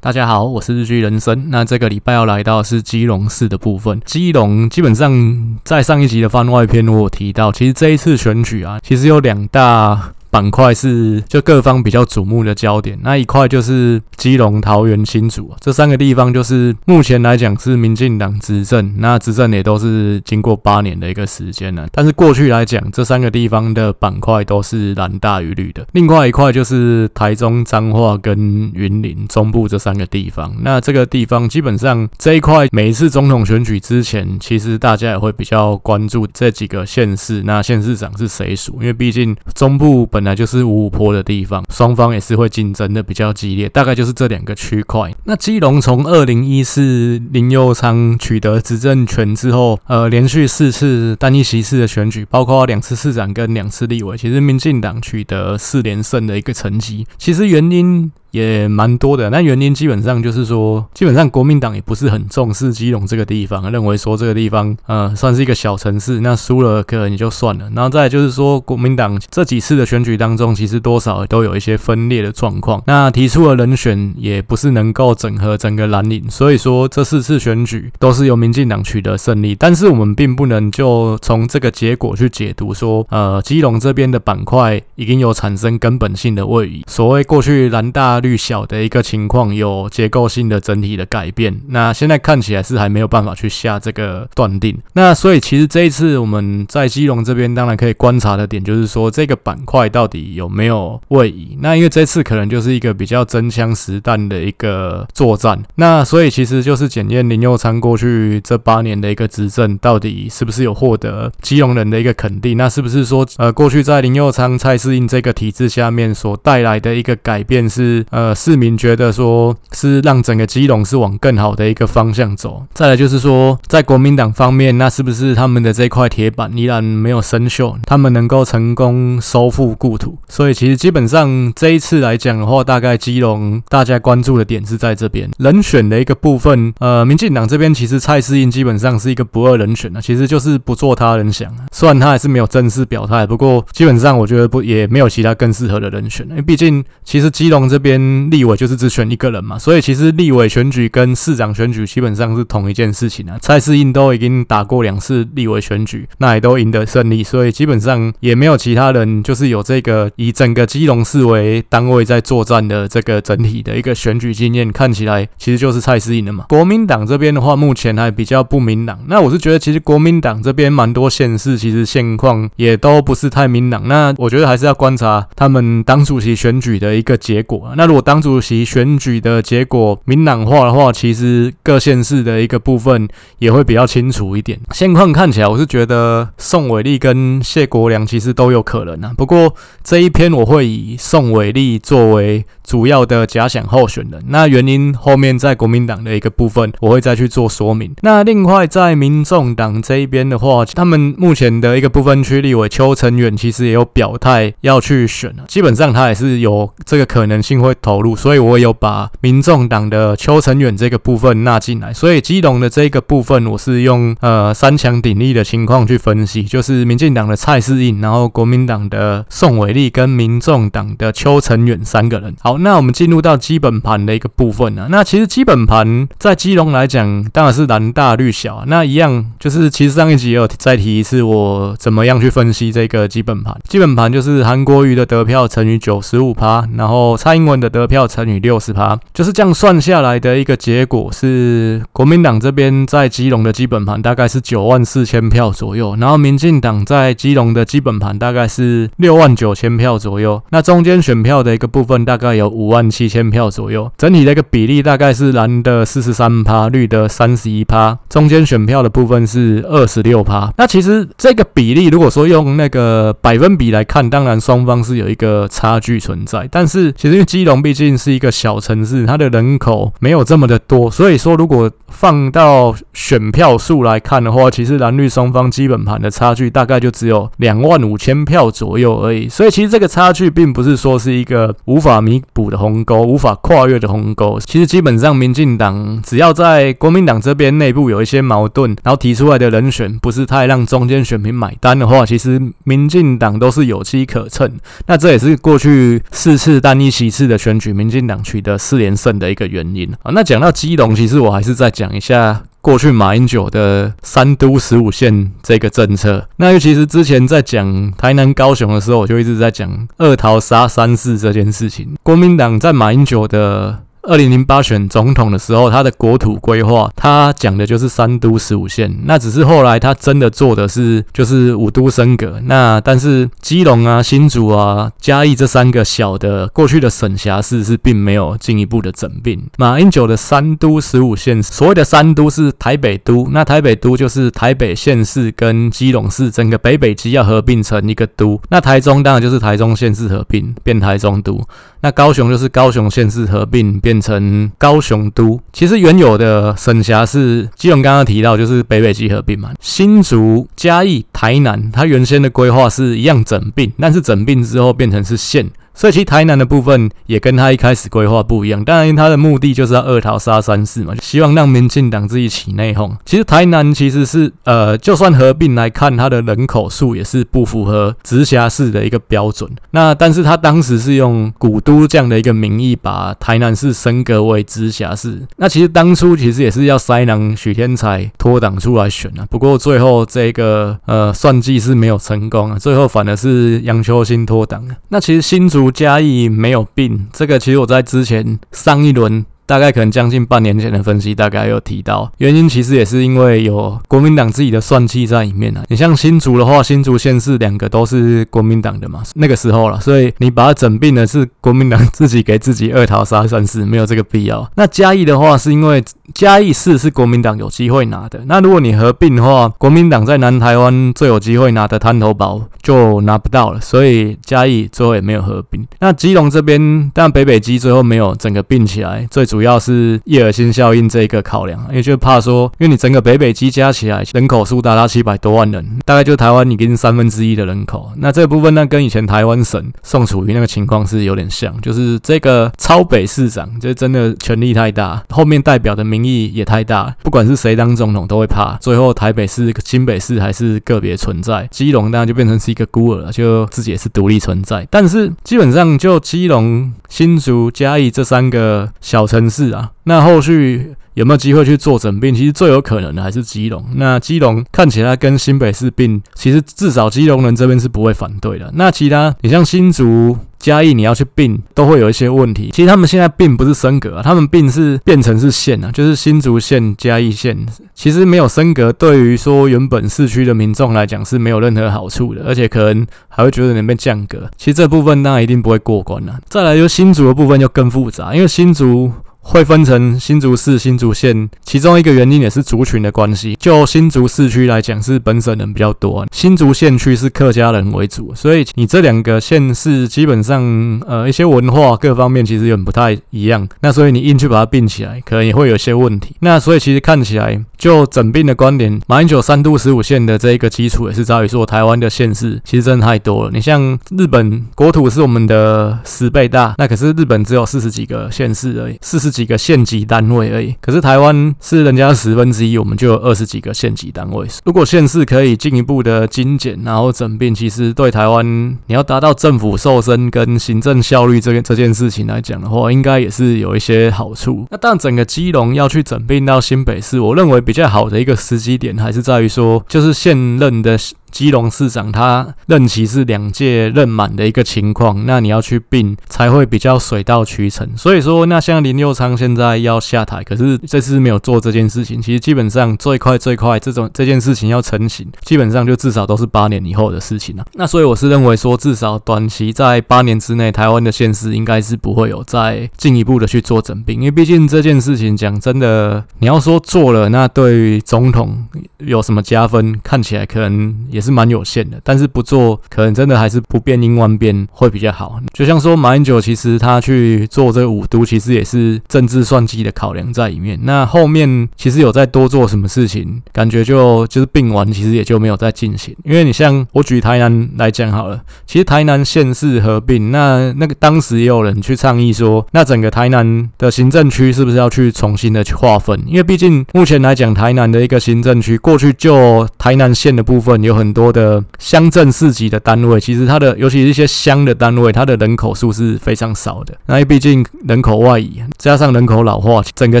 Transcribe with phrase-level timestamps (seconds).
[0.00, 1.50] 大家好，我是日剧人生。
[1.50, 4.00] 那这个礼拜要来到是基隆市的部分。
[4.04, 10.14] 基隆基本上在上一集的番外篇我有提到，其实这一次选举啊，其实有两大。
[10.30, 21.86] 板块是就各方比较瞩目的焦点，那一块就是基隆、桃园、新竹这三个地方，就是目前来讲是民进党执政，那执政也都是经过八年的一个时间了。
[21.92, 25.86] 但是过去来讲，这三个地方的板块都是蓝大于绿的。
[25.92, 30.54] 另外一块就是台中、彰化跟云林中部这三个地方。
[30.62, 38.78] 那这个地方基本上这一块，每一次总统选举之前，其实大家也会比较关注这几个县市，那县市长是谁属？
[38.80, 45.14] 因为毕竟中部本本来就是五五坡的地方，双方也是会竞争的比较激烈，大概就是这两个区块。
[45.26, 57.06] 那基隆从二零一四林佑昌取得执政权之后，呃，连续四次单一席次的选举，包括两次市长跟两次立委，其实民进党取得四连胜的一个成绩。
[57.16, 58.10] 其实原因。
[58.30, 67.70] 也蛮多的，那原因基本上就是说，基本上国民党也不是很重视基隆这个地方，认为说这个地方，呃，算是一个小城市，那输了可能也就算了。
[67.74, 72.82] 然后再就是说，国民党这几次的选举当中，其实多少都有一些分裂的状况。
[72.86, 79.54] 那提出的人选也不是能够整合整个蓝领，所以说这四次选举都是由民进党取得胜利。
[79.54, 86.84] 但是我们并不能就从这个结果去解读说，呃，基隆这边的板块已经有产生根本性的位移。
[86.86, 88.17] 所谓过去蓝大。
[88.20, 94.76] 率小的一个情况有结构性的整体的改变，那现在看起来是还没有办法去下这个断定。
[94.94, 101.56] 那所以其实这一次我们在基隆这边当然可以观察的点就是说，这个板块到底有没有位移？
[101.60, 112.56] 那因为这次可能就是一个比较真枪实弹的一个作战，那所以其实就是检验林右昌过去这八年的一个执政到底是不是有获得基隆人的一个肯定？
[112.56, 118.04] 那是不是说呃过去在林右昌、蔡适应这个体制下面所带来的一个改变是？
[118.10, 122.64] 呃，市民觉得说是让整个基隆是往更好的一个方向走。
[122.72, 127.76] 再来就是说，在国民党方面，那是不是他们的这块铁板依然没有生锈？
[127.84, 130.16] 他们能够成功收复故土？
[130.28, 136.72] 所以其实基本上这一次来讲的话，大概基隆大家关注的点是在这边人选的一个部分。
[136.78, 141.52] 呃，民进党这边其实蔡适应基本上是一个不二人选啊，其实就是不做他人想。
[141.72, 147.97] 虽然他还是没有正式表态，不过基本上我觉得不也没有其他更适合的人选，因为毕竟其实基隆这边。
[148.30, 153.38] 立委就是只选一个人嘛，所以其实立委选举跟市长选举基本上是同一件事情啊。
[153.40, 166.44] 蔡适应都已经打过两次立委选举，那也都赢得胜利，所以基本上也没有其他人就是有这个以整个基隆市为单位在作战的这个整体的一个选举经验，看起来其实就是蔡适应的嘛。
[166.48, 168.98] 国民党这边的话，目前还比较不明朗。
[169.06, 173.86] 那我是觉得，其实国民党这边蛮多县市，其实现况也都不是太明朗。
[173.88, 177.72] 那我觉得还是要观察他们党主席选举的一个结果。
[177.76, 184.60] 那如果党主席选举的结果明朗化的话，其实各县市的一个部分也会比较清楚一点。
[184.74, 189.14] 现况看起来，我是觉得宋伟立跟谢国梁其实都有可能啊。
[189.16, 194.22] 不过这一篇我会以宋伟立作为主要的假想候选人。
[194.28, 197.90] 那原因后面在国民党的一个部分，我会再去做说明。
[198.02, 208.16] 那另外在民众党这一边的话，他们目前的一个不分区立委邱成远其实也有表态要去选，基本上他也是有这个可能性会投入。
[208.16, 222.34] 所以我有把民众党的邱成远这个部分纳进来，所以基隆的这个部分我是用呃三强鼎立的情况去分析，就是民进党的蔡适应，然后国民党的宋伟立跟民众党的邱成远三个人。
[222.40, 224.88] 好，那我们进入到基本盘的一个部分呢。
[224.90, 228.64] 那其实基本盘在基隆来讲，当然是蓝大绿小。
[228.66, 233.56] 那一样就是，其实上一集也有再提一次，我怎么样去分析这个基本盘。
[233.68, 238.08] 基本盘就是韩国瑜的得票乘以九十五趴，然后蔡英文的得票。
[238.08, 260.50] 乘以六十趴，就是这样算下来的一个结果是，国民党这边在基隆的基本盘大概是九万四千票左右，然后民进党在基隆的基本盘大概是六万九千票左右，那中间选票的一个部分大概有五万七千票左右，整体的一个比例大概是蓝的四十三趴，绿的三十一趴，中间选票的部分是二十六趴。
[260.56, 267.88] 那其实这个比例如果说用那个百分比来看，当然双方是有一个差距存在，但是其实因为基隆毕竟。
[267.98, 279.28] 是一个小城市，它的人口没有这么的多，所以说如果放到选票数来看的话，其实蓝绿双方基本盘的差距大概就只有两万五千票左右而已。
[279.28, 284.38] 所以其实这个差距并不是说是一个无法弥补的鸿沟，无法跨越的鸿沟。
[284.40, 294.48] 其实基本上，民进党只要在国民党这边内部有一些矛盾，然后提出来的人选不是太让中间选民买单的话，其实民进党都是有机可乘。
[294.86, 300.10] 那这也是过去四次单一席次的选举，民进党取得四连胜的一个原因啊。
[300.12, 306.28] 那讲到基隆，其实我还是再讲一下过去马英九的三都十五县这个政策。
[306.36, 311.96] 那尤其是之前在讲台南、高雄的时候，我就一直在讲二桃杀三士这件事情。
[312.02, 318.94] 国民党在马英九的二零零八选总统的时候，他的国土规划，他讲的就是三都十五县。
[319.04, 322.40] 那只是后来他真的做的是就是五都升格。
[322.44, 329.42] 那但是基隆啊、新竹啊、嘉义这三个小的过去的省辖市是并没有进一步的整并。
[329.58, 338.40] 马英九的三都十五县，所谓的三都是台北都，那台北都就是台北县市跟基隆市整个北北基要合并成一个都。
[338.48, 341.40] 那台中当然就是台中县市合并变台中都。
[341.80, 345.40] 那高雄就是高雄县市合并变成高雄都。
[345.50, 349.48] 其实原有的省辖市，基隆刚刚提到就是北北基合并嘛。
[349.62, 355.48] 新竹、嘉义、台南，它原先的规划是一样整并，但是整并之后变成是县。
[355.78, 362.90] 所以其实台南的部分也跟他一开始规划不一样，当然他的目的就是要二桃杀三士嘛，希望让民进党自己起内讧。
[363.04, 369.48] 其实台南其实是呃，就算合并来看，它的人口数也是不符合直辖市的一个标准。
[369.70, 375.22] 那但是他当时是用古都这样的一个名义，把台南市升格为直辖市。
[375.36, 384.60] 那其实当初其实也是要塞囊许天才脱党出来选啊，不过最后这个呃算计是没有成功啊，最后反而是杨秋兴脱党。
[384.88, 385.67] 那其实新竹。
[385.70, 389.24] 嘉义没有病，这个其实我在之前上一轮。
[389.48, 395.64] 大概可能将近半年前的分析，大概有提到原因，其实也是因为有国民党自己的算计在里面啊。
[395.68, 404.46] 你像新竹的话，新竹县市两个都是国民党的嘛，那个时候了，所以你把它整并的是国民党自己给自己二桃杀三士，没有这个必要。
[404.56, 415.66] 那嘉义的话，是因为嘉义市是国民党有机会拿的，那如果你合并的话，国民党在南台湾最有机会拿的滩头堡就拿不到了，所以嘉义最后也没有合并。
[415.80, 419.37] 那基隆这边，但北北基最后没有整个并起来，最主。
[419.38, 427.88] 主要是叶尔辛效应这一个考量，因为就怕说，因为你整个北北基加起来人口数达到七百多万人，大概就台湾已经三分之一的人口。
[427.98, 438.56] 那这部分呢，跟以前台湾省宋楚瑜那个情况是有点像，就是这个超北市长，就真的权力太大，后面代表的民意也太大，不管是谁当总统都会怕。
[438.60, 444.66] 最后台北市、新北市还是个别存在，基隆当然就变成是一个孤儿了，就自己也是独立存在。
[444.68, 449.27] 但是基本上就基隆、新竹、嘉义这三个小城。
[449.28, 452.14] 是啊，那后续有没有机会去做整并？
[452.14, 453.64] 其实最有可能的还是基隆。
[453.74, 458.50] 那基隆看起来跟新北市并，其实至少基隆人这边是不会反对的。
[458.54, 462.50] 那其他，你像新竹、嘉义，你要去并，都会有一些问题。
[462.52, 467.46] 其实他们现在并不是升格啊，他们并是变成是县啊，就是新竹县、嘉义县。
[467.74, 474.28] 其实没有升格，对于说原本市区的民众来讲是没有任何好处的，而且可能还会觉得你被降格。
[474.36, 476.20] 其实这部分当然一定不会过关了啊。
[476.28, 478.90] 再来就新竹的部分就更复杂，因为新竹。
[479.28, 483.36] 会分成新竹市、新竹县，其中一个原因也是族群的关系。
[483.38, 493.46] 就新竹市区来讲，是本省人比较多；新竹县区是客家人为主，所以你这两个县市基本上，呃，一些文化各方面其实有点不太一样。
[493.60, 496.16] 那所以你硬去把它并起来，可能也会有些问题。
[496.20, 503.30] 那所以其实看起来，就整并的观点，马英九三都十五县的这一个基础，也是在于说台湾的县市其实真的太多了。
[503.30, 510.54] 你像日本国土是我们的十倍大，那可是日本只有四十几个县市而已，四十几个县级单位而已。
[510.60, 514.26] 可是台湾是人家十分之一，我们就有二十几个县级单位。
[514.44, 518.24] 如果县市可以进一步的精简，然后整并，其实对台湾
[518.66, 524.46] 你要达到政府瘦身跟行政效率这件 这件事情来讲的话，应该也是有一些好处。
[524.50, 530.78] 那但，整个基隆要去整并到新北市，我认为比较好的一个时机点，还是在于说，就是现任的。
[531.10, 537.68] 基隆市长他任期是两届任满的一个情况，那你要去并才会比较水到渠成。
[537.76, 542.00] 所以说，那像林佑昌现在要下台，可是这次没有做这件事情。
[542.00, 547.44] 其实基本上最快最快这种这件事情要成型，基本上就至少都是八年以后的事情了。
[547.54, 558.46] 那所以我是认为说，至少短期在八年之内，台湾的县市应该是不会有再进一步的去做整并，因为毕竟这件事情讲真的，你要说做了，那对于总统
[558.78, 559.78] 有什么加分？
[559.82, 565.20] 看起来可能也是蛮有限的，但是不做可能真的还是不变应万变会比较好。
[565.32, 570.58] 就像说马英九其实他去做这个五都，其实也是政治算计的考量在里面。
[570.64, 575.94] 那后面其实有再多做什么事情，感觉就就是并完，其实也就没有再进行。
[576.02, 585.96] 因为你像我举台南来讲好了，其实台南县市合并，那那个当时也有人去倡议说，那整个台南的行政区是不是要去重新的去划分？
[586.08, 590.87] 因为毕竟目前来讲，台南的一个行政区过去就台南县的部分有很。
[590.88, 596.74] 很多的乡镇市级的单位，其实它的尤其是一些乡的单位，它的人口数是非常少的。
[596.86, 600.00] 那毕竟人口外移，加上人口老化，整个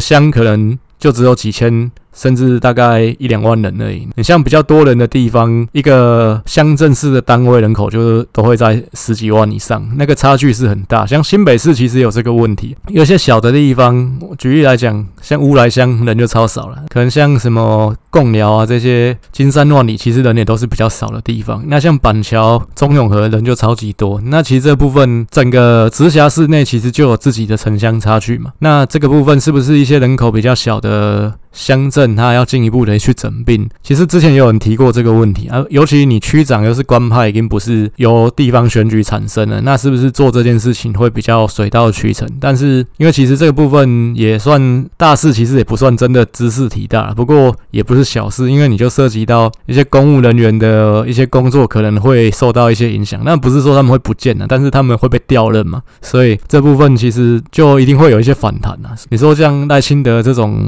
[0.00, 1.90] 乡可能就只有几千。
[2.18, 4.08] 甚至大概一两万人而已。
[4.16, 11.06] 你像比较多人的地方，一个乡镇市的单位人口就是都会在十几万以上，那个差距是很大。
[11.06, 21.62] 像新北市其实有这个问题，有些小的地方，举例来讲，像乌来乡人就超少了，可能像什么贡寮啊这些金山万里，其实人也都是比较少的地方。
[21.66, 24.20] 那像板桥、中永和人就超级多。
[24.24, 28.52] 那其实这部分整个直辖市内其实就有自己的城乡差距嘛。
[28.58, 32.16] 那这个部分是不是一些人口比较小的乡镇？
[32.16, 42.28] 他要进一步的去整并，其实之前也有人提过这个问题啊，尤其你区长又是官派，已经不是由地方选举产生了，那是不是做这件事情会比较水到渠成？
[42.40, 58.96] 但是因为其实这个部分也算大事，其实也不算真的兹事体大，不过也不是小事，因为你就涉及到一些公务人员的一些工作可能会受到一些影响，那不是说他们会不见了，但是他们会被调任嘛，所以这部分其实就一定会有一些反弹啊。
[59.10, 60.58] 你说像赖清德这种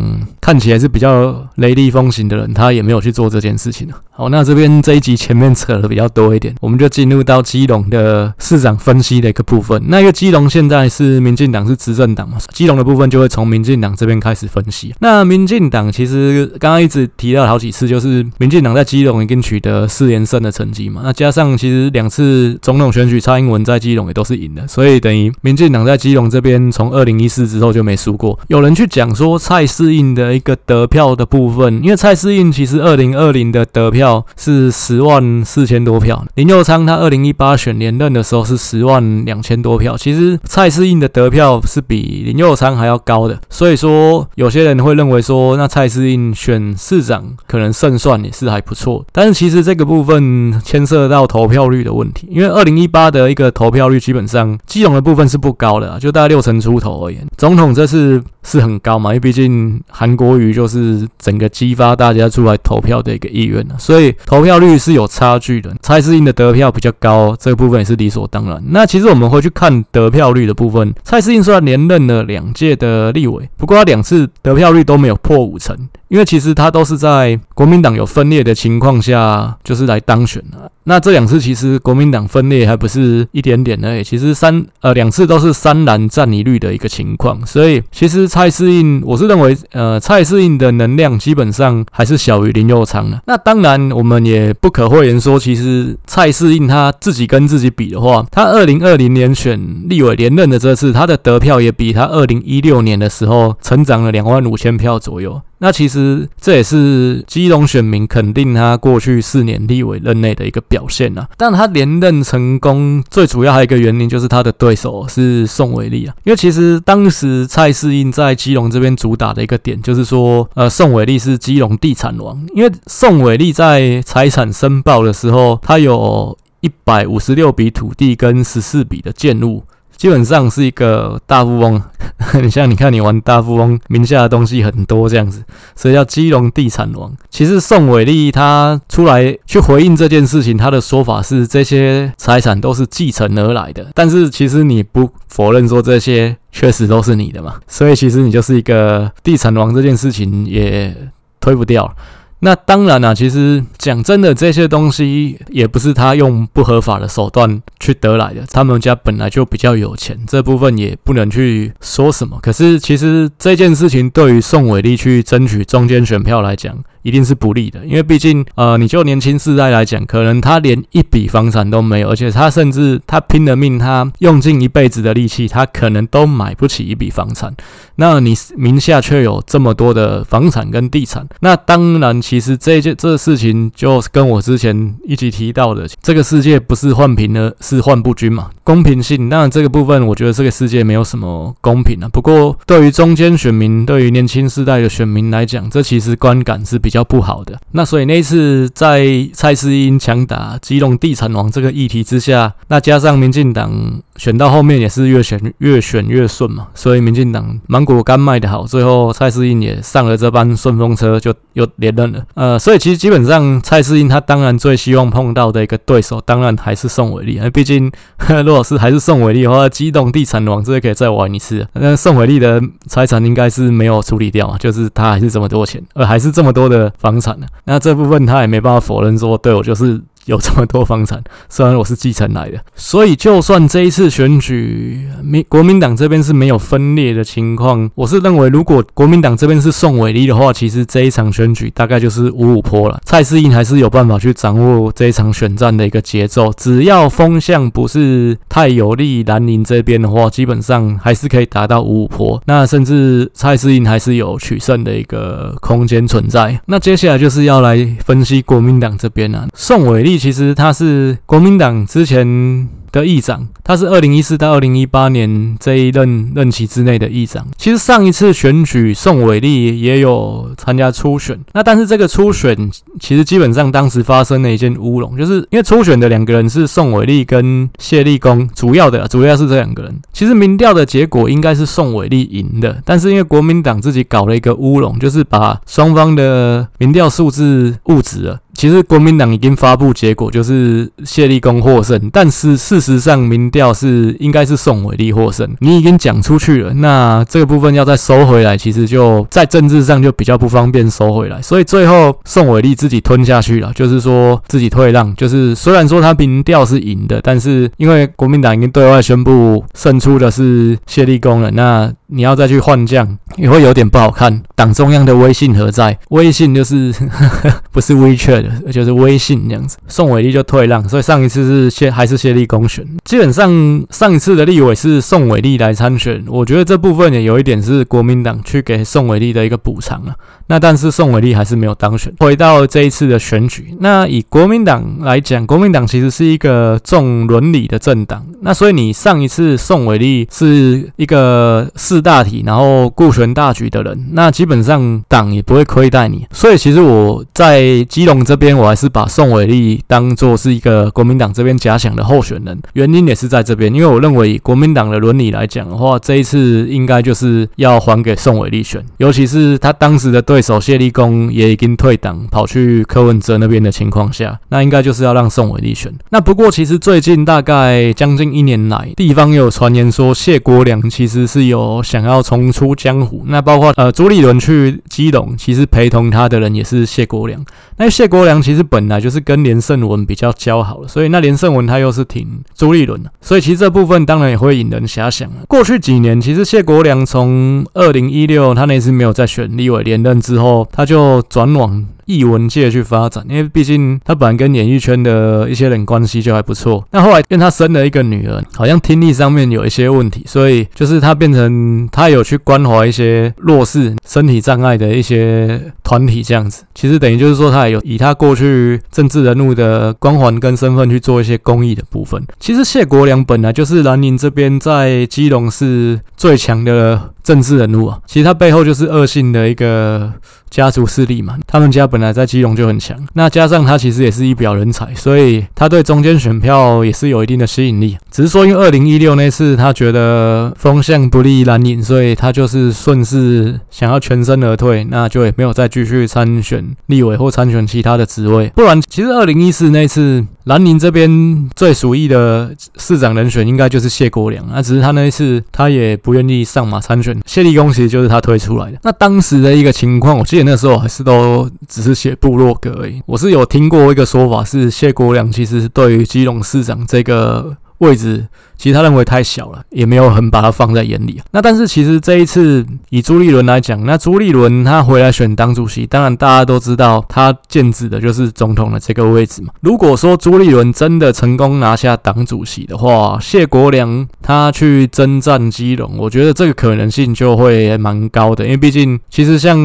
[0.41, 1.11] 看起来也是比较。
[1.57, 3.87] 雷厉风行的人，他也没有去做这件事情。
[4.11, 9.83] 好，那这边这一集前面扯的比较多一点，我们就进入到基隆的市长分析的一个部分。
[9.89, 14.95] 那因为基隆现在是民进党是执政党嘛，基隆的部分就会从民进党这边开始分析。
[15.01, 21.03] 那民进党其实刚刚一直提到好几次，就是民进党在基隆已经取得四连胜的成绩嘛。
[21.05, 28.39] 那加上其实两次总统选举，蔡英文在基隆也都是赢的，所以等于民进党在基隆这边从二零一四之后就没输过。
[28.49, 31.83] 有人去讲说蔡适应的一个得票的部分。
[31.83, 61.09] 因为蔡适应其实二零二零的得票是十万四千多票，林佑昌他二零一八选连任的时候是十万两千多票，其实蔡适应的得票是比林佑昌还要高的，所以说有些人会认为说，那蔡适应选市长可能胜算也是还不错，但是其实这个部分牵涉到投票率的问题，因为二零一八的一个投票率基本上基隆的部分是不高的，就大概六成出头而言，总统这次是很高嘛，因为毕竟韩国瑜就是。
[61.19, 65.71] 整个激发大家出来投票的一个意愿了，所以投票率是有差距的。
[65.83, 68.63] 蔡适应的得票比较高，这个部分也是理所当然。
[68.69, 75.77] 那其实我们会去看得票率的部分，蔡适应虽然连任了两届的立委，不过他两次得票率都没有破五成。
[76.09, 80.71] 因为其实他都是在国民党有分裂的情况下，就是来当选的。
[80.83, 87.47] 那这两次其实国民党分裂还不是一点点而已，其实三呃两次都是三蓝占一绿的一个情况。
[87.47, 93.21] 所以其实蔡适应，我是认为呃蔡适应的能量基本上还是小于林佑昌的。
[93.27, 105.41] 那当然我们也不可讳言说，其实蔡适应他自己跟自己比的话，他二零二零年选立委连任的这次，他的得票也比他二零一六年的时候成长了两万五千票左右。
[105.63, 111.29] 那其实这也是基隆选民肯定他过去四年立委任内的一个表现啊。
[111.37, 116.15] 但他连任成功，最主要还有一个原因就是他的对手是宋伟立啊。
[116.25, 122.41] 因为其实当时蔡适应在基隆这边主打的一个点就是说，呃，宋伟立是基隆地产王。
[122.55, 129.65] 因为宋伟立在财产申报的时候，他有一百五十六笔土地跟十四笔的建物。
[130.01, 131.79] 基本上是一个大富翁，
[132.43, 135.43] 你像你看你玩大富翁名下的东西很多这样子，
[135.77, 137.15] 所以叫基隆地产王。
[137.29, 150.97] 其实宋伟立他出来去回应这件事情，他的说法是这些财产都是继承而来的，但是其实你不否认说这些确实都是你的嘛，所以其实你就是一个地产王，这件事情也
[151.41, 151.95] 推不掉。
[152.43, 158.43] 那当然啦，其实讲真的，这些东西也不是他用不合法的手段去得来的。
[158.51, 162.39] 他们家本来就比较有钱，这部分也不能去说什么。
[162.43, 177.55] 可是，其实这件事情对于宋伟丽去争取中间选票来讲，一定是不利的，因为毕竟，呃，你就年轻世代来讲，可能他连一笔房产都没有，而且他甚至他拼了命，他用尽一辈子的力气，他可能都买不起一笔房产。
[177.97, 188.51] 那你名下却有这么多的房产跟地产，那当然，其实这件这事情就跟我之前一直提到的，这个世界不是换平了，是换不均嘛。
[188.63, 192.09] 公平性，那这个部分，我觉得这个世界没有什么公平啊。
[192.13, 197.57] 不过，对于中间选民，对于年轻世代的选民来讲，这其实观感是比比较不好的。
[197.71, 212.23] 那所以那一次在蔡思英强打基隆地产王这个议题之下，那加上民进党选到后面也是越选越选越顺嘛，所以民进党芒果干卖得好，最后蔡适英也上了这班顺风车，就又连任了。
[212.35, 217.91] 呃，所以其实基本上蔡适英他当然最希望碰到的一个对手，当然还是宋伟立，因为毕竟
[218.45, 221.67] 如果是还是宋伟立的话，机动地产王这个可以再玩一次。
[221.73, 227.47] 那宋伟立的财产应该是没有处理掉嘛，就是他还是这么多钱，呃还是这么多的房产呢。
[227.65, 229.99] 那这部分他也没办法否认说，对我就是。
[230.27, 243.01] 有这么多房产，虽然我是继承来的，所以就算这一次选举民国民党这边是没有分裂的情况，我是认为如果国民党这边是宋伟立的话，其实这一场选举大概就是五五坡了。
[243.05, 252.41] 蔡适应还是有办法去掌握这一场选战的一个节奏，只要风向不是太有利蓝营这边的话，基本上还是可以达到五五坡。
[252.47, 256.61] 那甚至蔡适应还是有取胜的一个空间存在。
[256.67, 260.10] 那接下来就是要来分析国民党这边啊，宋伟立。
[260.19, 267.47] 其实他是国民党之前的议长，他是二零一四到二零一八年这一任任期之内的议长。
[267.57, 271.39] 其实上一次选举，宋伟立也有参加初选。
[271.53, 272.57] 那但是这个初选，
[272.99, 280.01] 其实基本上当时发生了一件乌龙，就是因为初选的两个人是宋伟立跟谢立功，主要的主要是这两个人。
[280.13, 288.41] 其实民调的结果应该是宋伟立赢的，但是因为国民党自己搞了一个乌龙，就是把双方的民调数字误植了。
[288.61, 295.49] 其实国民党已经发布结果，就是谢立功获胜，但是事实上民调是应该是宋伟立获胜。
[295.61, 301.41] 你已经讲出去了，那这个部分要再收回来，其实就在政治上就比较不方便收回来。
[301.41, 305.17] 所以最后宋伟立自己吞下去了，就是说自己退让。
[305.17, 314.43] 就是虽然说他民调是赢的，但是因为国民党已经对外宣布胜出的是谢立功了，那你要再去换将也会有点不好看。
[314.55, 315.99] 党中央的威信何在？
[316.11, 318.71] 威信就是呵 呵不是 WeChat。
[318.73, 322.87] 就是微信这样子，宋伟立就退让，所以上一次是谢还是谢立功选。
[323.05, 323.51] 基本上
[323.91, 330.15] 上一次的立委是宋伟立来参选，我觉得这部分也有一点是国民党去给宋伟立的一个补偿啊。
[330.47, 332.13] 那但是宋伟立还是没有当选。
[332.19, 338.25] 回到这一次的选举，那以国民党来讲，国民党其实是一个重伦理的政党。
[338.41, 346.27] 那所以你上一次宋伟立是一个是大体，然后顾全大局的人，那基本上党也不会亏待你。
[346.33, 352.61] 所以其实我在基隆这边，我还是把宋伟立当做是一个国民党这边假想的候选人。
[352.75, 360.41] 原因也是在这边，因为我认为国民党的伦理来讲的话，这一次应该就是要还给宋伟立选，尤其是他当时的对。
[360.41, 365.93] 手谢立功也已经退党，跑去柯文哲那边的情况下，那应该就是要让宋伟立选。
[366.09, 373.25] 那不过其实最近大概将近一年来，地方也有传言说谢国梁其实是有想要重出江湖。
[373.27, 377.45] 那包括呃朱立伦去基隆，其实陪同他的人也是谢国梁。
[377.79, 385.37] 那谢国梁其实本来就是跟连胜文比较交好的，所以那连胜文他又是挺朱立伦的，所以其实这部分当然也会引人遐想了。
[385.49, 390.21] 过去几年，其实谢国梁从二零一六他那次没有再选立委连任。
[390.21, 391.83] 之后，他就转往
[392.19, 396.85] 艺文界去发展，因为毕竟他本来跟演艺圈的一些人关系就还不错。
[396.91, 406.65] 那后来跟他生了一个女儿，好像听力上面有一些问题，所以就是他变成他有去关怀一些弱势、身体障碍的一些团体这样子。
[406.75, 412.21] 其实等于就是说，他也有以他过去政治人物的光环跟身份去做一些公益的部分。
[412.39, 417.99] 其实谢国梁本来就是蓝营这边在基隆是最强的政治人物啊。
[418.07, 420.13] 其实他背后就是恶性的一个。
[420.51, 427.97] 家族势力嘛，他们家本来在基隆就很强，那加上他其实也是一表人才，所以他对中间选票也是有一定的吸引力。
[428.11, 438.51] 只是说，因为二零一六那次他觉得风向不利蓝营，所以他就是顺势想要全身而退，那就也没有再继续参选立委或参选其他的职位。
[438.57, 448.79] 不然，其实二零一四那次兰陵这边最属意的市长人选应该就是谢国良，那只是他那一次他也不愿意上马参选，谢立功其实就是他推出来的。
[448.83, 450.51] 那当时的一个情况，我记得。
[450.51, 453.01] 那时候还是都只是写部落格而已。
[453.07, 458.27] 我是有听过一个说法，是谢国良其实对于基隆市长这个位置。
[458.61, 461.19] 其实他认为太小了，也没有很把他放在眼里。
[461.31, 469.49] 那但是其实这一次以朱立伦来讲，那朱立伦他回来选党主席，当然大家都知道他剑指的就是总统的这个位置嘛。
[469.63, 479.59] 如果说朱立伦真的成功拿下党主席的话，谢国良他去征战基隆，我觉得这个可能性就会蛮高的，因为毕竟其实像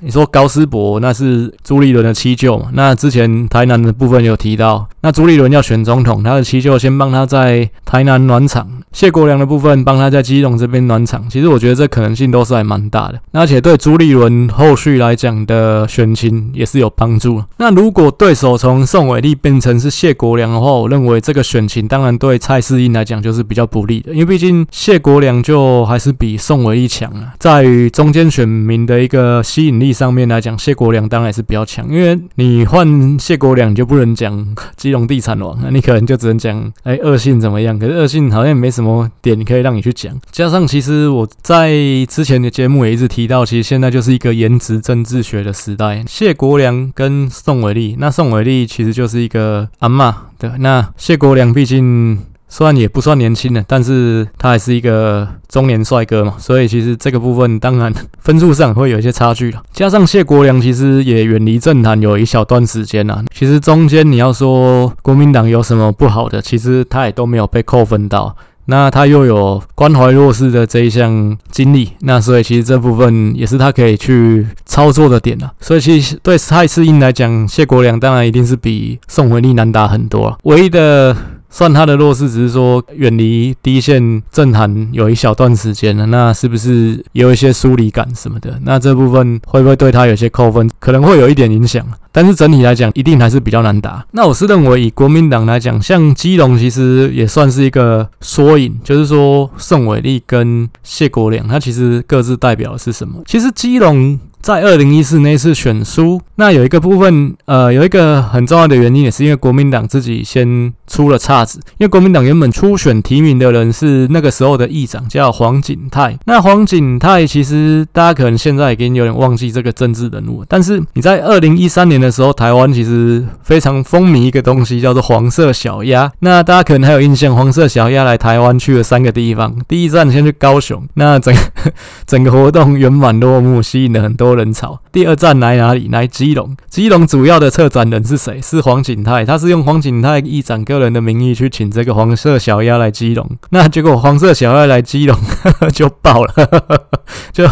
[0.00, 8.37] 你说高思博那是朱立伦的七舅嘛，那之前台南的部分有提到，那朱立伦要选总统，他的七舅先帮他在台南暖。
[8.38, 11.28] 暖场，谢国梁的部分帮他在基隆这边暖场。
[11.28, 17.42] 其实我觉得这可能性都是还蛮大的，而且对朱立伦后续来讲的选情也是有帮助。
[17.56, 41.72] 那如果对手从宋伟立变成是谢国梁的话，我认为这个选情当然对蔡适应来讲就是比较不利的，因为毕竟谢国梁就还是比宋伟立强啊，在于中间选民的一个吸引力上面来讲，谢国梁当然也是比较强，因为你换谢国梁就不能讲基隆地产王，那你可能就只能讲哎恶性怎么样，可是恶性好像也没什么点可以让你去讲，加上其实我在
[42.08, 52.18] 之前的节目也一直提到，其实现在就是一个颜值政治学的时代，谢国良跟宋伟丽，那宋伟丽其实就是一个阿嬷，对，那谢国良毕竟。
[52.48, 59.62] 虽然也不算年轻了，但是他还是一个中年帅哥嘛，所以其实这个部分当然 分数上会有一些差距了。
[59.72, 68.34] 加上谢国梁其实也远离政坛有一小段时间了，其实中间你要说国民党有什么不好的，其实他也都没有被扣分到。
[68.70, 75.50] 那他又有关怀弱势的这一项经历，那所以其实这部分也是他可以去操作的点了。
[75.60, 80.38] 所以其实对蔡适英来讲，谢国梁当然一定是比宋伟立难打很多。
[80.44, 81.16] 唯一的。
[81.50, 88.58] 算他的弱势，只是说远离低线政坛有一小段时间了，那是不是有一些疏离感什么的？
[88.64, 90.68] 那这部分会不会对他有些扣分？
[90.78, 94.04] 可能会有一点影响，但是整体来讲，一定还是比较难打。
[94.12, 103.22] 那我是认为，以国民党来讲，像基隆其实也算是一个缩影，就是说宋伟立跟谢国梁，他其实各自代表的是什么？
[103.26, 104.18] 其实基隆。
[104.40, 111.60] 在二零一四那次选书，那有一个部分，呃，有一个很重要的原因，也是因为国民党自己先出了岔子。
[111.78, 116.18] 因为国民党原本初选提名的人是那个时候的议长，叫黄景泰。
[116.24, 126.10] 那黄景泰其实大家可能现在已经有点忘记这个政治人物，但是你在二零一三年的时候，台湾其实非常风靡一个东西，叫做黄色小鸭。
[126.20, 131.40] 那大家可能还有印象，黄色小鸭来台湾去了三个地方，第一站先去高雄，那整个
[132.06, 134.28] 整个活动圆满落幕，吸引了很多。
[134.38, 134.78] 人潮。
[134.92, 135.88] 第二站来哪里？
[135.90, 136.56] 来基隆。
[136.68, 138.40] 基隆主要的策展人是谁？
[138.40, 139.24] 是黄景泰。
[139.24, 143.28] 他是用黄景泰议长个人的名义去请这个黄色小鸭来基隆。
[143.50, 145.18] 那结果黄色小鸭来基隆
[145.74, 146.34] 就爆了，
[147.32, 147.44] 就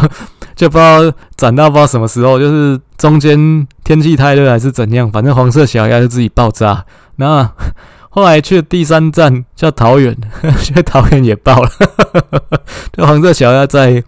[0.54, 6.84] 就不知道展到不知道什么时候，就是中间天气太热还是怎样，反正黄色小鸭就自己爆炸。
[7.16, 7.50] 那
[8.16, 10.16] 后来去第三站叫桃园，
[10.64, 11.70] 去桃园也爆了，
[12.96, 14.02] 就黄色小鸭在。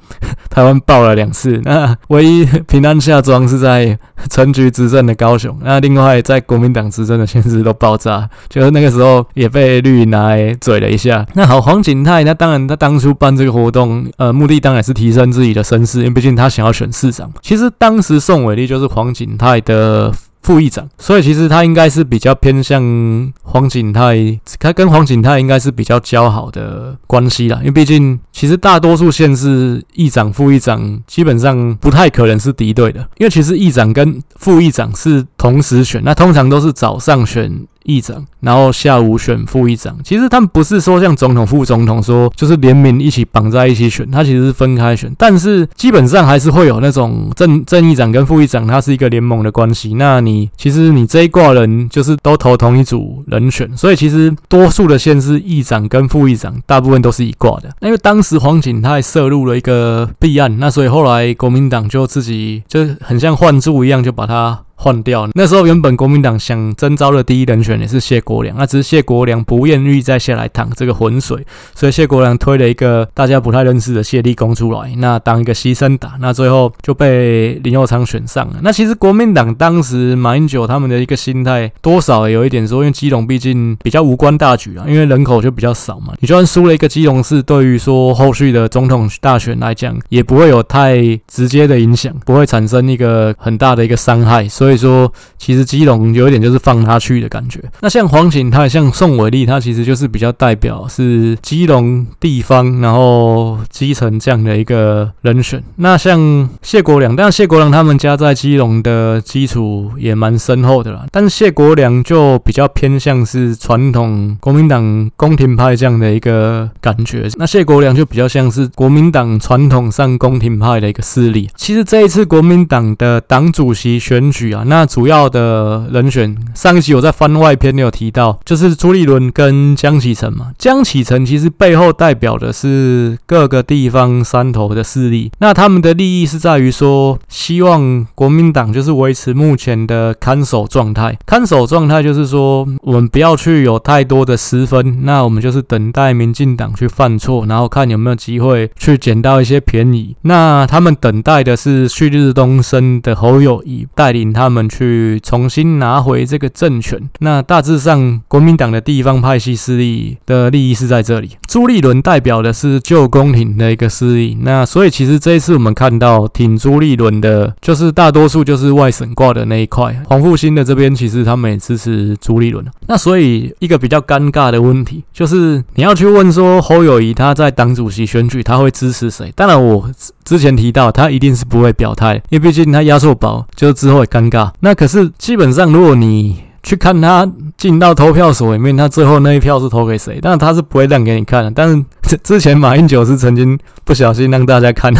[0.51, 3.97] 台湾爆了两次，那唯一平安下庄是在
[4.29, 11.25] 陈菊执政的高雄，那另外在国民党执政的县市都爆炸，就是那个时候也被绿营拿来嘴了一下。
[11.35, 17.31] 那好，黄景泰，那当然他当初办这个活动，呃，目的当然是提升自己的声势，因为毕竟他想要选市长。
[17.40, 20.12] 其实当时宋伟立就是黄景泰的。
[20.42, 27.59] 副议长，所以其实他应该是比较偏向黄景泰，他跟黄景泰应该是比较交好的关系啦。
[27.59, 37.66] 因为毕竟，其实大多数县市议长、副议长基本上不太可能是敌对的，因为其实议长跟副议长是同时选，那通常都是早上选。
[37.88, 39.96] 议长，然后下午选副议长。
[40.05, 45.11] 其实他们不是说像总统、副总统说就是联名一起绑在一起选，他其实是分开选。
[45.16, 49.94] 但是基本上还是会有那种正正议长跟副议长，他是一个联盟的关系。
[49.94, 57.70] 那你其实你这一挂人就是都投同一组人选，所以其实多数的县市议长跟副议长大部分都是一挂的。
[57.81, 64.61] 那因为当时黄景泰涉入了一个弊案，那所以后来国民党就自己就很像换柱一样，就把他。
[64.81, 65.29] 换掉。
[65.35, 78.61] 那时候原本国民党想征召的第一人选也是谢国梁，那只是谢国梁不愿意再下来趟这个浑水，所以谢国梁推了一个大家不太认识的谢立功出来，那当一个牺牲打，那最后就被林佑昌选上了。
[78.62, 94.67] 那其实国民党当时马英九他们的一个心态多少有一点说，因为基隆毕竟比较无关大局啊，因为人口就比较少嘛，你就算输了一个基隆市，对于说后续的总统大选来讲，也不会有太直接的影响，不会产生一个很大的一个伤害，所以。
[94.68, 97.59] 所以说，其实基隆有一点就是放他去的感觉。
[97.81, 105.64] 那像黄景泰、像宋伟立，他其实就是比较代表是基隆地方，然后基层这样的一个人选。
[105.76, 111.07] 那像谢国良，但谢国良他们家在基隆的基础也蛮深厚的啦。
[111.11, 117.26] 但是谢国良就比较偏向是传统国民党宫廷派这样的一个感觉。
[117.38, 121.48] 那谢国良就比较像是国民党传统上宫廷派的一个势力。
[121.57, 124.58] 其实这一次国民党的党主席选举啊。
[124.66, 130.53] 那主要的人选，上一集我在番外篇有提到，就是朱立伦跟江启臣嘛。
[130.59, 141.16] 江启臣其实背后代表的是各个地方山头的势力，那他们的利益是在于说，希望国民党就是维持目前的看守状态。
[141.27, 150.16] 看守状态就是说，我们不要去有太多的失分，那我们就是等待民进党去犯错，然后看有没有机会去捡到一些便宜。
[150.23, 156.98] 那他们等待的是旭日东升的侯友宜带领他他们去重新拿回这个政权。
[157.18, 161.32] 那大致上，国民党的地方派系势力的利益是在这里。
[161.46, 164.38] 朱立伦代表的是旧宫廷的一个势力。
[164.40, 169.94] 那所以其实这一次我们看到挺朱立伦的，就是大多数就是外省挂的那一块。
[170.08, 172.64] 黄复兴的这边其实他们也支持朱立伦。
[172.87, 179.30] 那所以一个比较尴尬的问题就是，你要去问说侯友谊他在党主席选举他会支持谁？
[179.37, 179.90] 当然我。
[180.28, 184.38] 之前提到他一定是不会表态，因为毕竟他压错宝，就是之后会尴尬。
[184.61, 190.18] 那可是基本上，如果你去看他进到投票所里面，他最后那一票是投给谁？
[190.20, 191.85] 但是他是不会亮给你看的，但是。
[192.16, 194.92] 之前马英九是曾经不小心让大家看，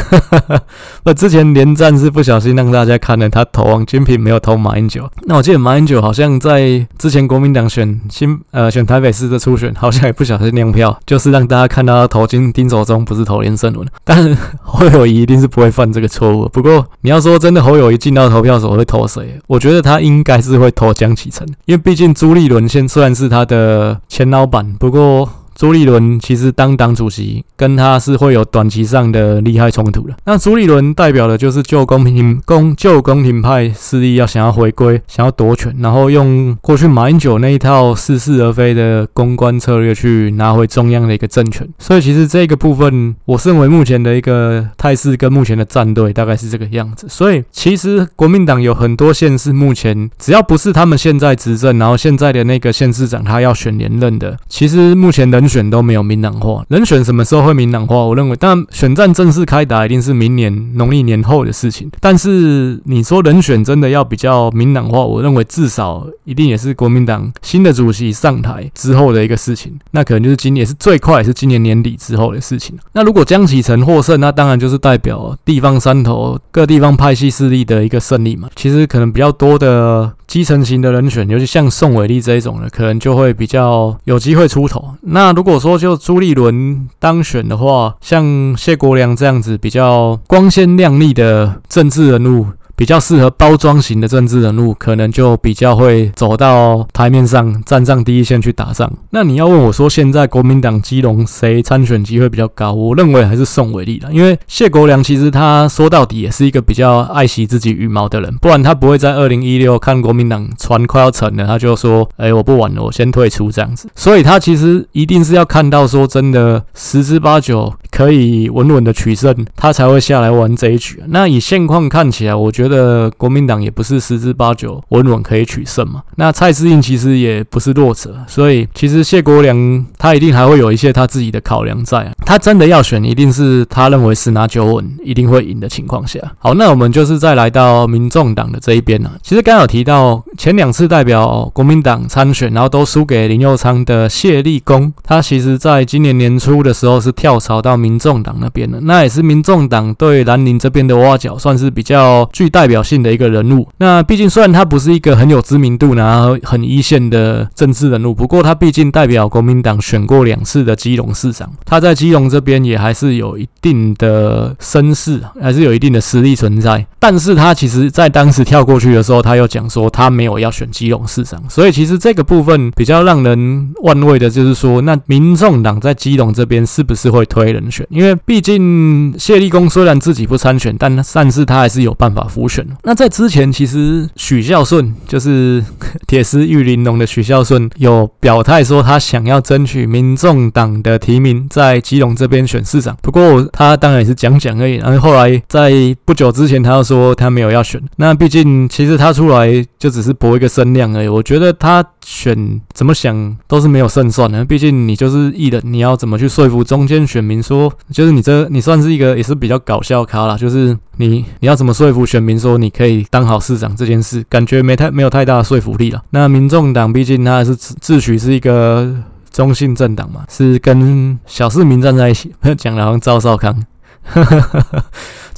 [1.05, 5.09] 那之前连战是不小心让大家看了，他投王金平没有投马英九。
[5.25, 13.87] 那我记得马英九好像在之前国民党选新呃选台北市的初选，好像也不小心亮票，就是让大家看到他投金丁守中，不是投连胜文。
[14.05, 16.49] 但是侯友宜一定是不会犯这个错误。
[16.49, 19.39] 不过你要说真的，侯友宜进到投票所会投谁？
[19.47, 25.29] 我觉得他应该是会投江启臣，因为毕竟朱立伦现虽然是他的前老板，不过。
[25.59, 30.15] 朱立伦其实当党主席，跟他是会有短期上的利害冲突的。
[30.25, 41.69] 那朱立伦代表的就是旧宫廷、公旧宫廷派势力，要想要回归，想要夺权，然后用过去马英九那一套似是而非的公关策略去拿回中央的一个政权。
[41.77, 47.09] 所以其实这个部分，我认为目前的一个态势跟目前的战队大概是这个样子。
[47.09, 57.97] 所以其实国民党有很多县市，目前只要不是他们现在执政，然后现在的那个县市长他要选连任的，其实目前人选都没有明朗化，人选什么时候会明朗化？
[57.97, 61.91] 我认为，当选战正式开打一定是明年农历年后的事情。
[62.01, 69.73] 但是你说人选真的要比较明朗化，我认为至少一定也是国民党新的主席上台之后的一个事情。
[69.93, 72.77] 那可能就是今年是最快，是今年年底之后的事情。
[72.93, 78.49] 那如果江启臣获胜，那当然就是代表地方山头各地方派系势力的一个胜利嘛。
[78.55, 80.13] 其实可能比较多的。
[80.29, 84.85] 基层型的人选，尤其像宋伟立这一种的，可能就会比较有机会出头。
[85.01, 92.45] 那如果说就朱立伦当选的话，像谢国良这样子比较光鲜亮丽的政治人物。
[92.79, 98.89] 比较适合包装型的政治人物，可能就比较会走到台面上，站上第一线去打仗。
[99.11, 102.73] 那你要问我说，现在国民党基隆谁参选机会比较高？
[102.73, 113.89] 我认为还是宋伟立啦，因为谢国梁其实他说到底也是一个比较爱惜自己羽毛的人，不然他不会在二零一六看国民党船快要沉了，他就说：“哎，我不玩了，我先退出。”这样子。
[113.97, 121.03] 所以他其实一定是要看到说真的十之八九可以稳稳的取胜，他才会下来玩这一局。
[121.09, 122.68] 那以现况看起来，我觉得。
[122.69, 126.03] 的国民党也不是十之八九稳稳可以取胜嘛。
[126.17, 132.13] 那蔡适应其实也不是弱者，所以其实谢国梁他一定还会有一些他自己的考量在啊。
[132.27, 136.21] 他真的要选，一定是他认为十拿九稳，一定会赢的情况下。
[136.39, 139.13] 好，那我们就是再来到民众党的这一边啊。
[139.23, 148.81] 其实刚有提到前两次代表国民党参选，然后都输给林佑昌的谢立功，他其实在今年年初的时候是跳槽到民众党那边的。
[148.83, 166.85] 那也是民众党对蓝营这边的挖角，算是比较巨大代表性的一个人物，那毕竟虽然他不是一个很有知名度，然后很一线的政治人物，不过他毕竟代表国民党选过两次的基隆市长，他在基隆这边也还是有一定的声势，还是有一定的实力存在。
[166.99, 177.87] 但是他其实在当时跳过去的时候，他又讲说他没有要选基隆市长，所以其实这个部分比较让人万味的就是说，那民众党在基隆这边是不是会推人选？
[177.89, 182.67] 因为毕竟谢立功虽然自己不参选，但但是他还是有办法选。
[182.83, 185.63] 那在之前，其实许孝顺就是
[186.07, 192.97] 铁丝玉玲珑的许孝顺，有表态说他想要争取民众党的提名，在基隆这边选市长。
[193.03, 194.77] 不过他当然也是讲讲而已。
[194.77, 195.73] 然后后来在
[196.05, 197.81] 不久之前，他又说他没有要选。
[197.97, 201.09] 那毕竟其实他出来就只是博一个声量而已。
[201.09, 204.45] 我觉得他选怎么想都是没有胜算的。
[204.45, 212.59] 毕竟你就是艺人，你要怎么去说服中间选民说，就是你这你算是一个也是比较搞笑咖啦，就是你你要怎么说服选民说。
[212.59, 216.03] 你可以当好市长这件事，感觉没太没有太大的说服力了。
[216.11, 218.95] 那民众党毕竟他还是自自诩是一个
[219.31, 223.65] 中性政党嘛，是跟小市民站在一起， 讲的好像赵少康。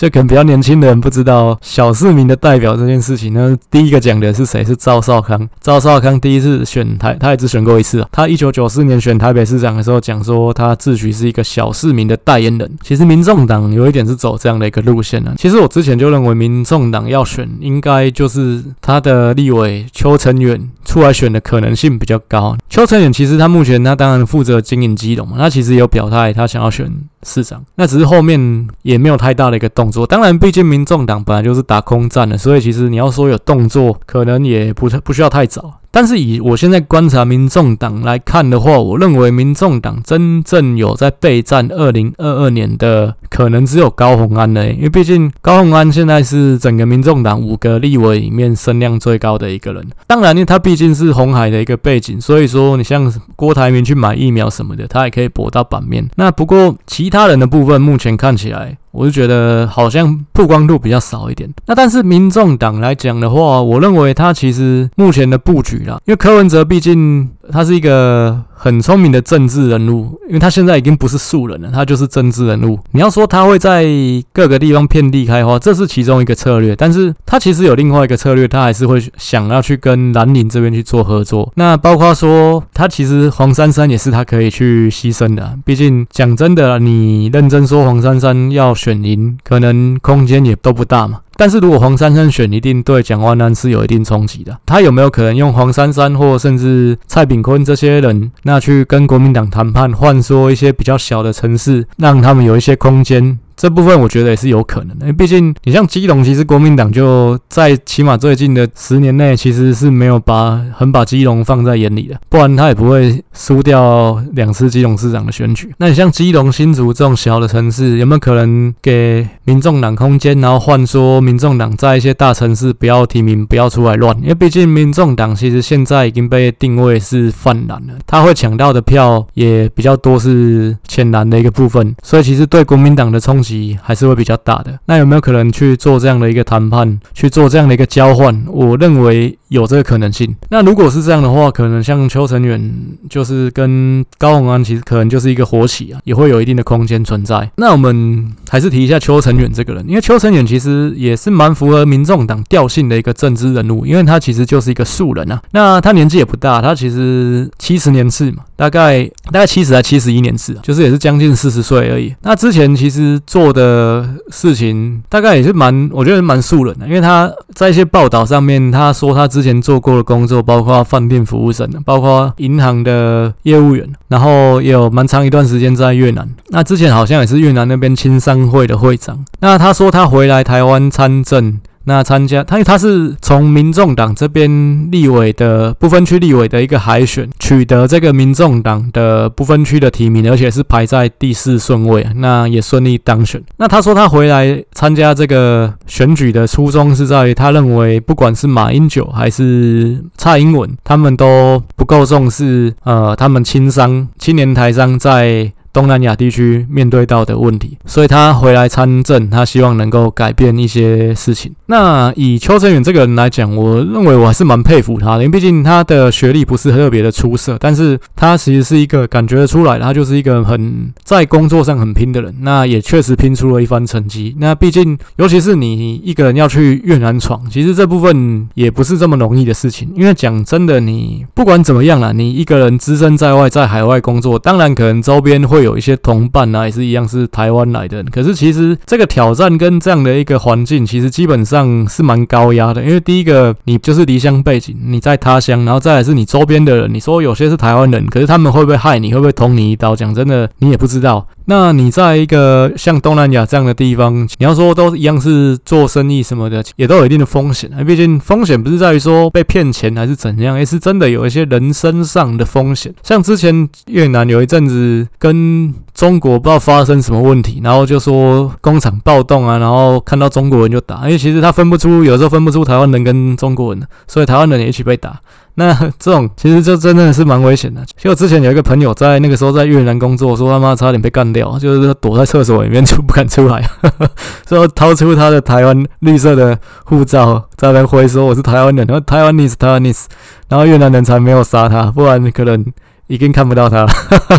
[0.00, 3.34] 就可能比较年轻的人不知道小市民的代表这件事情。
[3.34, 4.64] 那第一个讲的是谁？
[4.64, 5.46] 是赵少康。
[5.60, 8.08] 赵少康第一次选台，他也只选过一次啊。
[8.10, 12.78] 他一九九四年选台北市长的时候讲说，他自诩是一个小市民的代言人。
[12.82, 22.56] 其实民众党有一点是走这样的一个路线呢、其实我之前就认为，民众党要选，应该就是他的立委邱成远出来选的可能性比较高。
[22.70, 26.90] 邱成远其实他目前他当然负责经营基隆嘛，他其实有表态，他想要选
[27.22, 30.06] 市长，那只是后面也没有太大的一个动作。
[30.06, 35.79] 当然，毕竟民众党本来就是打空战的，所以其实你要说有动作，可能也不太不需要太早。
[35.90, 49.84] 但是以我现在观察民众党来看的话，我认为民众党真正有在备战二零二二年的可能只有高虹安了，因为毕竟高虹安现在是整个民众党五个立委里面声量最高的一个人。
[50.06, 56.08] 当然，因为他毕竟是红海的一个背景，所以说你像郭台铭去买疫苗什么的，他也可以博到版面。
[56.16, 58.76] 那不过其他人的部分，目前看起来。
[58.92, 61.48] 我就觉得好像曝光度比较少一点。
[61.64, 68.44] 那但是民众党来讲的话，我认为他其实目前的布局啦，因为柯文哲毕竟他是一个。
[68.62, 72.78] 很聪明的政治人物，因为他现在已经不是素人了，他就是政治人物。
[72.90, 73.86] 你要说他会在
[74.34, 81.50] 各个地方遍地开花，这是其中一个策略，但是他其实有另外一个策略，他还是会想要去跟蓝营这边去做合作。
[81.54, 85.56] 那包括说，他其实黄珊珊也是他可以去牺牲的。
[85.64, 91.20] 毕竟讲真的，你认真说黄珊珊要选赢，可能空间也都不大嘛。
[91.40, 94.54] 但是如果黄珊珊选，一定对蒋万安是有一定冲击的。
[94.66, 103.38] 他有没有可能用黄珊珊或甚至蔡炳坤这些人，那去跟国民党谈判，换说一些比较小的城市，让他们有一些空间？
[103.60, 115.70] 这部分我觉得也是有可能的，因为毕竟你像基隆，其实国民党就在起码最近的十年内，其实是没有把很把基隆放在眼里的，不然他也不会输掉两次基隆市长的选举。
[115.76, 124.16] 那你像基隆、新竹这种小的城市，有没有可能给民众党空间，然后换说民众党在一些大城市不要提名，不要出来乱？
[124.22, 133.49] 因为毕竟民众党其实现在已经被定位是泛蓝了，他会抢到的票也比较多是浅蓝的一个部分，所以其实对国民党的冲击。
[133.82, 138.44] 还是会比较大的，那有没有可能去做这样的一个谈判，去做这样的一个交换？
[138.46, 140.34] 我认为有这个可能性。
[140.48, 142.74] 那如果是这样的话，可能像邱成远，
[143.10, 147.50] 就是跟高虹安，其实可能就是一个活棋啊，也会有一定的空间存在。
[147.56, 155.40] 那我们还是提一下邱成远这个人，因为邱成远其实也是蛮符合民众党调性的一个政治人物，因为他其实就是一个素人啊。
[155.52, 162.14] 那他年纪也不大，他其实七十年次嘛，大概大概七十还七十一年次，就是也是将近四十岁而已。
[162.22, 163.50] 那之前其实做。
[163.50, 176.28] 的事情大概也是蛮，我觉得蛮素人的，因为他在一些报道上面，他说他之之前做过的工作，包括饭店服务生，包括银行的业务员，然后也有蛮长一段时间在越南。
[176.48, 179.24] 那之前好像也是越南那边青商会的会长。
[179.40, 181.58] 那他说他回来台湾参政。
[181.84, 193.42] 那参加他，他是从民众党这边立委的不分区立委的一个海选，取得这个民众党的不分区的提名，而且是排在第四顺位，那也顺利当选。
[193.56, 205.52] 那他说他回来参加这个选举的初衷是在于，他认为不管是马英九还是蔡英文，他们都不够重视呃，他们青商青年台商在。
[205.72, 211.52] 东南亚地区面对到的问题，所以他回来参政，他希望能够改变一些事情。
[211.66, 222.34] 那以邱成远这个人来讲，我认为我还是蛮佩服他的，因为毕竟他的学历不是特别的出色，但是他其实是一个感觉得出来，他就是一个很在工作上很拼的人。
[222.40, 224.34] 那也确实拼出了一番成绩。
[224.40, 229.88] 那毕竟，尤其是你一个人要去越南闯，其实这部分也不是这么容易的事情。
[229.94, 235.59] 因为讲真的，你不管怎么样啦，你一个人只身在外，在海外工作，当然可能周边会。
[235.60, 238.02] 会有一些同伴啊，也是一样是台湾来的。
[238.04, 242.82] 可是其实这个挑战跟这样的一个环境，其实基本上是蛮高压的。
[242.82, 246.92] 因为第一个，你就是离乡背景，你在他乡，然后再来是你周边的人。
[246.92, 249.12] 你说有些是台湾人，可是他们会不会害你？
[249.12, 249.94] 会不会捅你一刀？
[249.94, 251.26] 讲真的，你也不知道。
[251.50, 257.68] 那你在一个像东南亚这样的地方，你要说都一样是做生意什么的，也都有一定的风险。
[257.84, 262.94] 毕竟风险不是在于说被骗钱还是怎样，也是真的有一些人身上的风险。
[263.02, 275.18] 像之前越南有一阵子跟中国不知道发生什么问题，然后就说工厂暴动啊，然后看到中国人就打，因为其实他分不出，有时候分不出台湾人跟中国人，所以台湾人也一起被打。
[275.60, 277.84] 那这种其实就真的是蛮危险的。
[277.84, 283.62] 其实我之前有一个朋友在那个时候在越南工作，说他妈差点被干掉，就是躲在厕所里面就不敢出来，
[284.48, 290.08] 说掏出他的台湾绿色的护照在那挥说我是台湾人，然后台湾你是台湾你是，
[290.48, 292.64] 然后越南人才没有杀他，不然可能。
[293.10, 293.88] 已经看不到他了，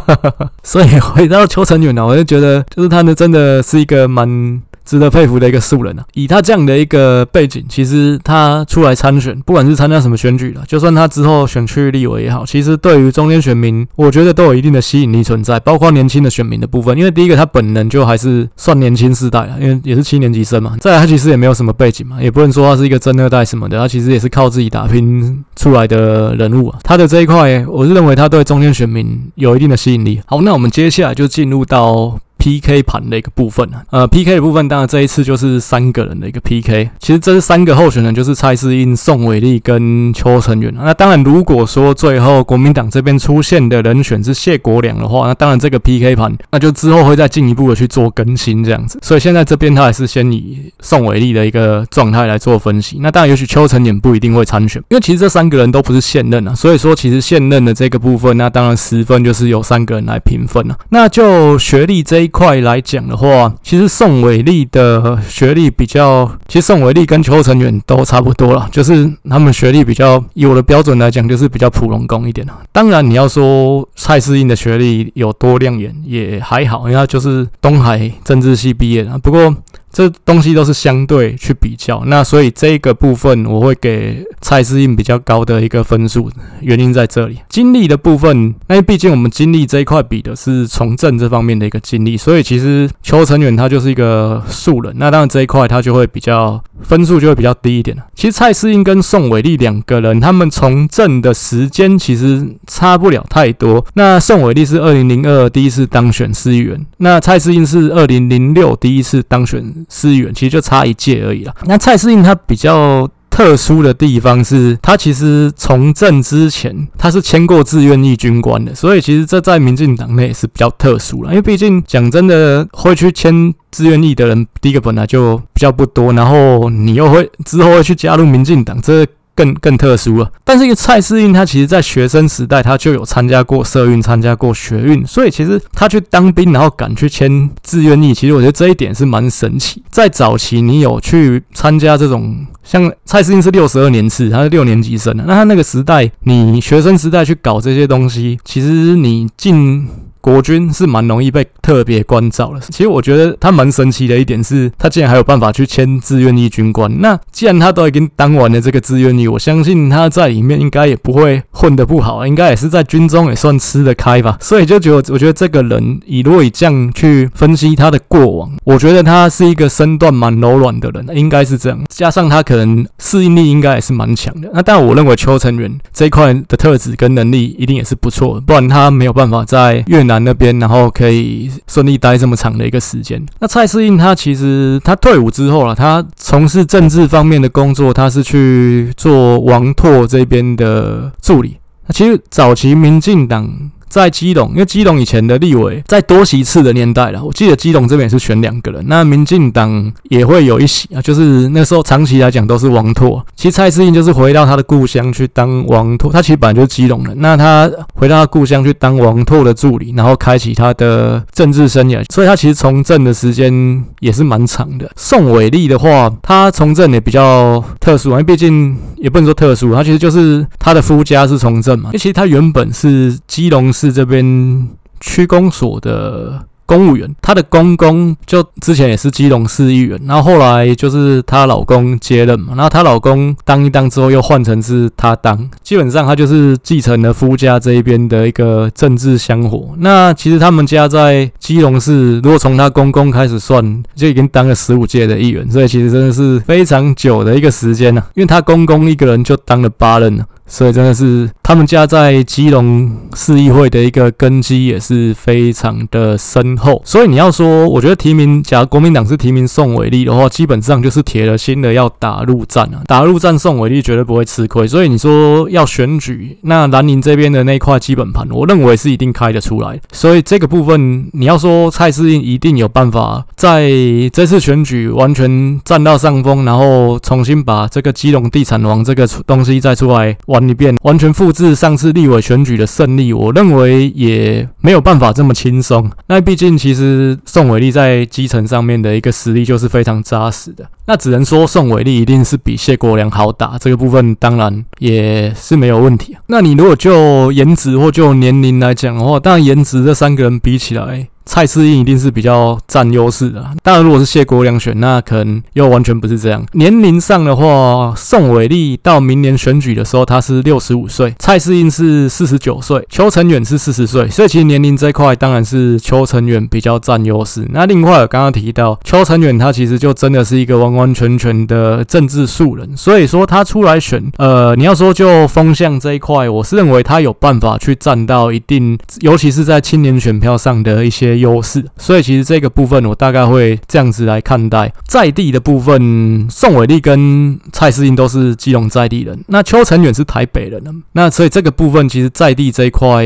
[0.63, 6.03] 所以回到邱成远呢，我就觉得就是他呢，真的是一个蛮值得佩服的一个素人啊。
[6.13, 16.97] 以他这样的一个背景，其实他出来参选，不管是参加什么选举了，就算他之后选区立委也好，其实对于中间选民，我觉得都有一定的吸引力存在，包括年轻的选民的部分。
[16.97, 20.75] 因为第一个，他本人就还是算年轻世代了，因为也是七年级生嘛。
[20.79, 26.79] 再来，他其实也没有什么背景嘛，也不能说他是一个真二代什么的，他其实也是靠自己打拼出来的人物啊。
[26.83, 30.21] 他的这一块，我是认为他对中间选民有一定的吸引力。
[30.25, 32.19] 好，那我们接下来就进入到。
[32.41, 36.89] PK 盘的一个部分啊，呃，PK 的部分当然这一次就是三个人的一个 PK。
[36.97, 40.73] 其实这是三个候选人，就是蔡适应、宋伟立跟邱成元。
[40.75, 48.97] 那当然，如果说最后国民党这边出现的人选是谢国梁的话，那当然这个 PK 盘那就之后会再进一步的去做更新这样子。
[49.03, 52.97] 所以现在这边他还是先以宋伟立的一个状态来做分析。
[53.01, 56.55] 那当然，也许邱成元不一定会参选，因为其实这三个人都不是现任啊。
[56.55, 60.75] 所以说，其实现任的这个部分，那当然十分就是由三个人来平分啊。
[60.89, 62.30] 那就学历这一。
[62.31, 72.47] 块来讲的话，其实宋伟立的学历比较，其实宋伟立跟邱成远都差不多了，就是他们学历比较，以我的标准来讲，就是比较普龙工一点。
[72.71, 79.19] 当然，你要说蔡思颖的学历有多亮眼，也还好，因为他就是东海政治系毕业的。
[79.19, 79.53] 不过，
[79.91, 86.31] 这东西都是相对去比较，那所以这个部分我会给蔡司印比较高的一个分数，
[86.61, 87.37] 原因在这里。
[87.49, 98.03] 经历的部分，那毕竟我们经历这一块比的是从政这方面的一个经历，所以其实邱成远他就是一个素人，那当然这一块他就会比较分数就会比较低一点了。
[98.15, 103.85] 其实蔡思英跟宋伟丽两个人，他们从政的时间其实差不了太多。
[103.93, 109.61] 那宋伟丽是二零零二第一次当选司议员，那蔡思英是二零零六第一次当选。
[109.89, 111.53] 司议员其实就差一届而已啦。
[111.65, 113.07] 那蔡适应他比较
[113.41, 121.29] 特殊的地方是，他其实从政之前他是签过志愿役军官的，所以其实这在民进党内是比较特殊了。
[121.31, 129.07] 因为毕竟讲真的，会去签志愿役的人，第一个本来就比较不多，然后你又会之后会去加入民进党，这。
[129.33, 139.81] 更更特殊了，但是一个蔡适应，他其实在学生时代他就有参加过社运，参加过学运，所以其实他去当兵，然后敢去签志愿役，其实我觉得这一点是蛮神奇。
[139.89, 149.87] 在早期，你有去参加这种，像蔡适应是六十二年次，他是六年级生的，那他那个时代，你学生时代去搞这些东西，其实你进。
[150.21, 152.59] 国军是蛮容易被特别关照的。
[152.69, 157.01] 其实我觉得他蛮神奇的一点是，他竟然还有办法去签志愿役军官。
[157.01, 164.37] 那既然他都已经当完了这个志愿役，我相信他在里面应该也不会混得不好，应该也是在军中也算吃得开吧。
[164.39, 171.79] 所以就觉得，我觉得这个人以如以这样去分析他的过往，我觉得他是一个身段蛮柔软的人，应该是这样。
[171.89, 174.49] 加上他可能适应力应该也是蛮强的。
[174.53, 180.10] 那但，我认为邱成元这一块的特质跟能力一定也是不错的，不然他没有办法在越南。
[180.11, 183.23] 南那边，然后可以顺利待这么长的一个时间。
[183.39, 191.57] 那蔡适应他其实他退伍之后了，他从事政治方面的工作，他是去做王拓这边的助理。
[191.87, 193.71] 那其实早期民进党。
[193.91, 198.81] 在基隆，因为基隆以前的立委在多席次的年代了，我记得基隆这边也是选两个人。
[198.87, 203.23] 那民进党也会有一席啊，就是那时候长期来讲都是王拓。
[203.35, 207.13] 其实蔡适应就是回到他的故乡去当王拓，他其实本来就是基隆人。
[207.19, 212.01] 那他回到他故乡去当王拓的助理，然后开启他的政治生涯。
[212.13, 214.89] 所以他其实从政的时间也是蛮长的。
[214.95, 221.89] 宋伟立的话，他从政也比较特殊，因为毕竟也不能说特殊，他其实就是他的夫家是从政嘛。
[221.89, 223.69] 因为其实他原本是基隆。
[223.81, 224.67] 是这边
[224.99, 239.71] 区公所的公务员，她的公公就之前也是基隆市议员，然后后来就是她老公接任嘛，然后她老公当一当之后又换成是她当，基本上她就是继承了夫家这一边的一个政治香火。
[239.79, 250.25] 那其实他们家在基隆市，如果从她公公开始算，就已经当了十五届的议员，所以其实真的是非常久的一个时间了，因为她公公一个人就当了八任了。
[250.51, 256.81] 所以真的是他们家在基隆市议会的一个根基也是非常的深厚。
[256.83, 264.67] 所以你要说，我觉得提名，假如国民党是提名宋伟立的话，基本上就是铁了心的要打陆战啊，打陆战宋伟立绝对不会吃亏。
[264.67, 269.79] 所以你说要选举，那蓝宁这边的那块基本盘，我认为是一定开得出来。
[269.93, 273.71] 所以这个部分，你要说蔡适应一定有办法在
[274.11, 280.40] 这次选举完全占到上风，然后重新把这个基隆地产王这个东西再出来玩。
[280.47, 285.89] 一遍完全复制上次立委选举的胜利，我认为也没有办法这么轻松。
[286.07, 290.65] 那毕竟其实宋伟立在基层上面的一个实力就是非常扎实的。
[290.85, 296.17] 那只能说宋伟立一定是比谢国良好打，这个部分当然也是没有问题。
[296.27, 301.07] 那你如果就颜值或就年龄来讲的话，当然颜值这三个人比起来。
[301.25, 306.43] 蔡适应一定是比较占优势的，当然如果是谢国梁选，那可能又完全不是这样。
[306.53, 317.47] 年龄上的话，宋伟立到明年选举的时候他是六十五岁，蔡适应是四十九岁，邱成远是四十岁，所以其实年龄这一块当然是邱成远比较占优势。
[317.51, 331.10] 那另外我刚刚提到邱成远他其实就真的是一个完完全全的政治素人，所以说他出来选，呃，你要说就风向这一块，我是认为他有办法去占到一定，尤其是在青年选票上的一些。
[331.17, 334.71] 优势，所以其实这个部分我大概会这样子来看待。
[334.87, 343.05] 在地的部分，宋伟立跟蔡适应都是基隆在地人，那邱成远是台北人，那所以这个部分其实在地这一块